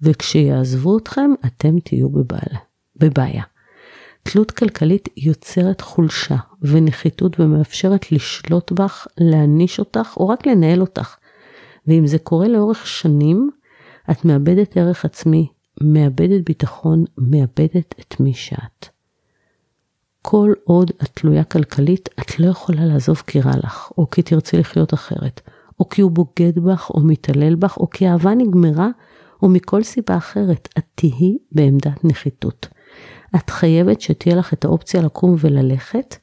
וכשיעזבו 0.02 0.98
אתכם 0.98 1.30
אתם 1.46 1.80
תהיו 1.80 2.08
בבעיה. 2.08 2.58
בבעיה. 2.96 3.42
תלות 4.32 4.50
כלכלית 4.50 5.08
יוצרת 5.16 5.80
חולשה 5.80 6.36
ונחיתות 6.62 7.40
ומאפשרת 7.40 8.12
לשלוט 8.12 8.72
בך, 8.72 9.06
להעניש 9.18 9.78
אותך 9.78 10.14
או 10.16 10.28
רק 10.28 10.46
לנהל 10.46 10.80
אותך. 10.80 11.16
ואם 11.86 12.06
זה 12.06 12.18
קורה 12.18 12.48
לאורך 12.48 12.86
שנים, 12.86 13.50
את 14.10 14.24
מאבדת 14.24 14.76
ערך 14.76 15.04
עצמי, 15.04 15.48
מאבדת 15.80 16.44
ביטחון, 16.44 17.04
מאבדת 17.18 17.94
את 18.00 18.20
מי 18.20 18.34
שאת. 18.34 18.88
כל 20.22 20.52
עוד 20.64 20.90
את 21.02 21.08
תלויה 21.14 21.44
כלכלית, 21.44 22.08
את 22.20 22.40
לא 22.40 22.46
יכולה 22.46 22.86
לעזוב 22.86 23.22
כי 23.26 23.40
רע 23.40 23.56
לך, 23.64 23.90
או 23.98 24.10
כי 24.10 24.22
תרצי 24.22 24.56
לחיות 24.56 24.94
אחרת, 24.94 25.40
או 25.80 25.88
כי 25.88 26.02
הוא 26.02 26.10
בוגד 26.10 26.58
בך, 26.58 26.90
או 26.90 27.00
מתעלל 27.00 27.54
בך, 27.54 27.76
או 27.76 27.90
כי 27.90 28.06
האהבה 28.06 28.34
נגמרה, 28.34 28.88
או 29.42 29.48
מכל 29.48 29.82
סיבה 29.82 30.16
אחרת. 30.16 30.68
את 30.78 30.84
תהיי 30.94 31.38
בעמדת 31.52 32.04
נחיתות. 32.04 32.68
את 33.36 33.50
חייבת 33.50 34.00
שתהיה 34.00 34.36
לך 34.36 34.52
את 34.52 34.64
האופציה 34.64 35.02
לקום 35.02 35.36
וללכת, 35.38 36.16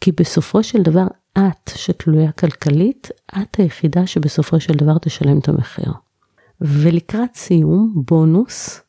כי 0.00 0.12
בסופו 0.12 0.62
של 0.62 0.82
דבר 0.82 1.06
את 1.38 1.70
שתלויה 1.74 2.32
כלכלית, 2.32 3.10
את 3.42 3.56
היחידה 3.56 4.06
שבסופו 4.06 4.60
של 4.60 4.74
דבר 4.74 4.98
תשלם 4.98 5.38
את 5.38 5.48
המחיר. 5.48 5.92
ולקראת 6.60 7.34
סיום, 7.34 8.02
בונוס, 8.06 8.80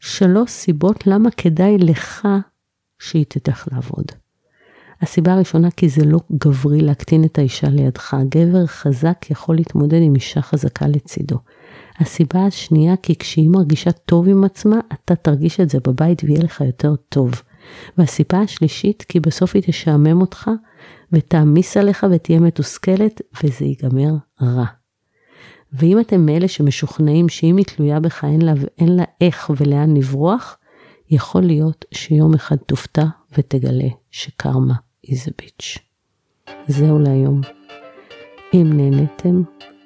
שלוש 0.00 0.50
סיבות 0.50 1.06
למה 1.06 1.30
כדאי 1.30 1.78
לך 1.78 2.28
שהיא 2.98 3.24
תלך 3.28 3.68
לעבוד. 3.72 4.04
הסיבה 5.00 5.32
הראשונה, 5.32 5.70
כי 5.70 5.88
זה 5.88 6.04
לא 6.04 6.20
גברי 6.32 6.80
להקטין 6.80 7.24
את 7.24 7.38
האישה 7.38 7.68
לידך. 7.68 8.16
גבר 8.28 8.66
חזק 8.66 9.30
יכול 9.30 9.56
להתמודד 9.56 9.98
עם 10.02 10.14
אישה 10.14 10.42
חזקה 10.42 10.86
לצידו. 10.86 11.38
הסיבה 11.98 12.46
השנייה, 12.46 12.96
כי 12.96 13.16
כשהיא 13.16 13.48
מרגישה 13.48 13.92
טוב 13.92 14.28
עם 14.28 14.44
עצמה, 14.44 14.80
אתה 14.92 15.14
תרגיש 15.14 15.60
את 15.60 15.70
זה 15.70 15.78
בבית 15.86 16.24
ויהיה 16.24 16.44
לך 16.44 16.60
יותר 16.60 16.96
טוב. 17.08 17.32
והסיבה 17.98 18.40
השלישית, 18.40 19.04
כי 19.08 19.20
בסוף 19.20 19.54
היא 19.54 19.62
תשעמם 19.66 20.20
אותך 20.20 20.50
ותעמיס 21.12 21.76
עליך 21.76 22.06
ותהיה 22.10 22.40
מתוסכלת 22.40 23.20
וזה 23.42 23.64
ייגמר 23.64 24.14
רע. 24.42 24.64
ואם 25.72 26.00
אתם 26.00 26.26
מאלה 26.26 26.48
שמשוכנעים 26.48 27.28
שאם 27.28 27.56
היא 27.56 27.64
תלויה 27.64 28.00
בך 28.00 28.24
אין 28.24 28.42
לה, 28.42 28.52
אין 28.78 28.96
לה 28.96 29.04
איך 29.20 29.50
ולאן 29.56 29.96
לברוח, 29.96 30.58
יכול 31.10 31.42
להיות 31.42 31.84
שיום 31.94 32.34
אחד 32.34 32.56
תופתע 32.56 33.04
ותגלה 33.38 33.88
שקרמה 34.10 34.74
is 35.06 35.28
a 35.28 35.32
bitch. 35.42 35.78
זהו 36.68 36.98
להיום. 36.98 37.40
אם 38.54 38.70
נהניתם, 38.76 39.42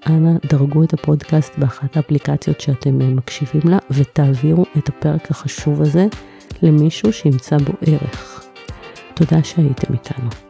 אנא 0.06 0.30
דרגו 0.50 0.84
את 0.84 0.92
הפודקאסט 0.92 1.58
באחת 1.58 1.96
האפליקציות 1.96 2.60
שאתם 2.60 3.16
מקשיבים 3.16 3.62
לה 3.64 3.78
ותעבירו 3.90 4.64
את 4.78 4.88
הפרק 4.88 5.30
החשוב 5.30 5.82
הזה 5.82 6.06
למישהו 6.62 7.12
שימצא 7.12 7.56
בו 7.58 7.72
ערך. 7.86 8.44
תודה 9.14 9.44
שהייתם 9.44 9.92
איתנו. 9.92 10.47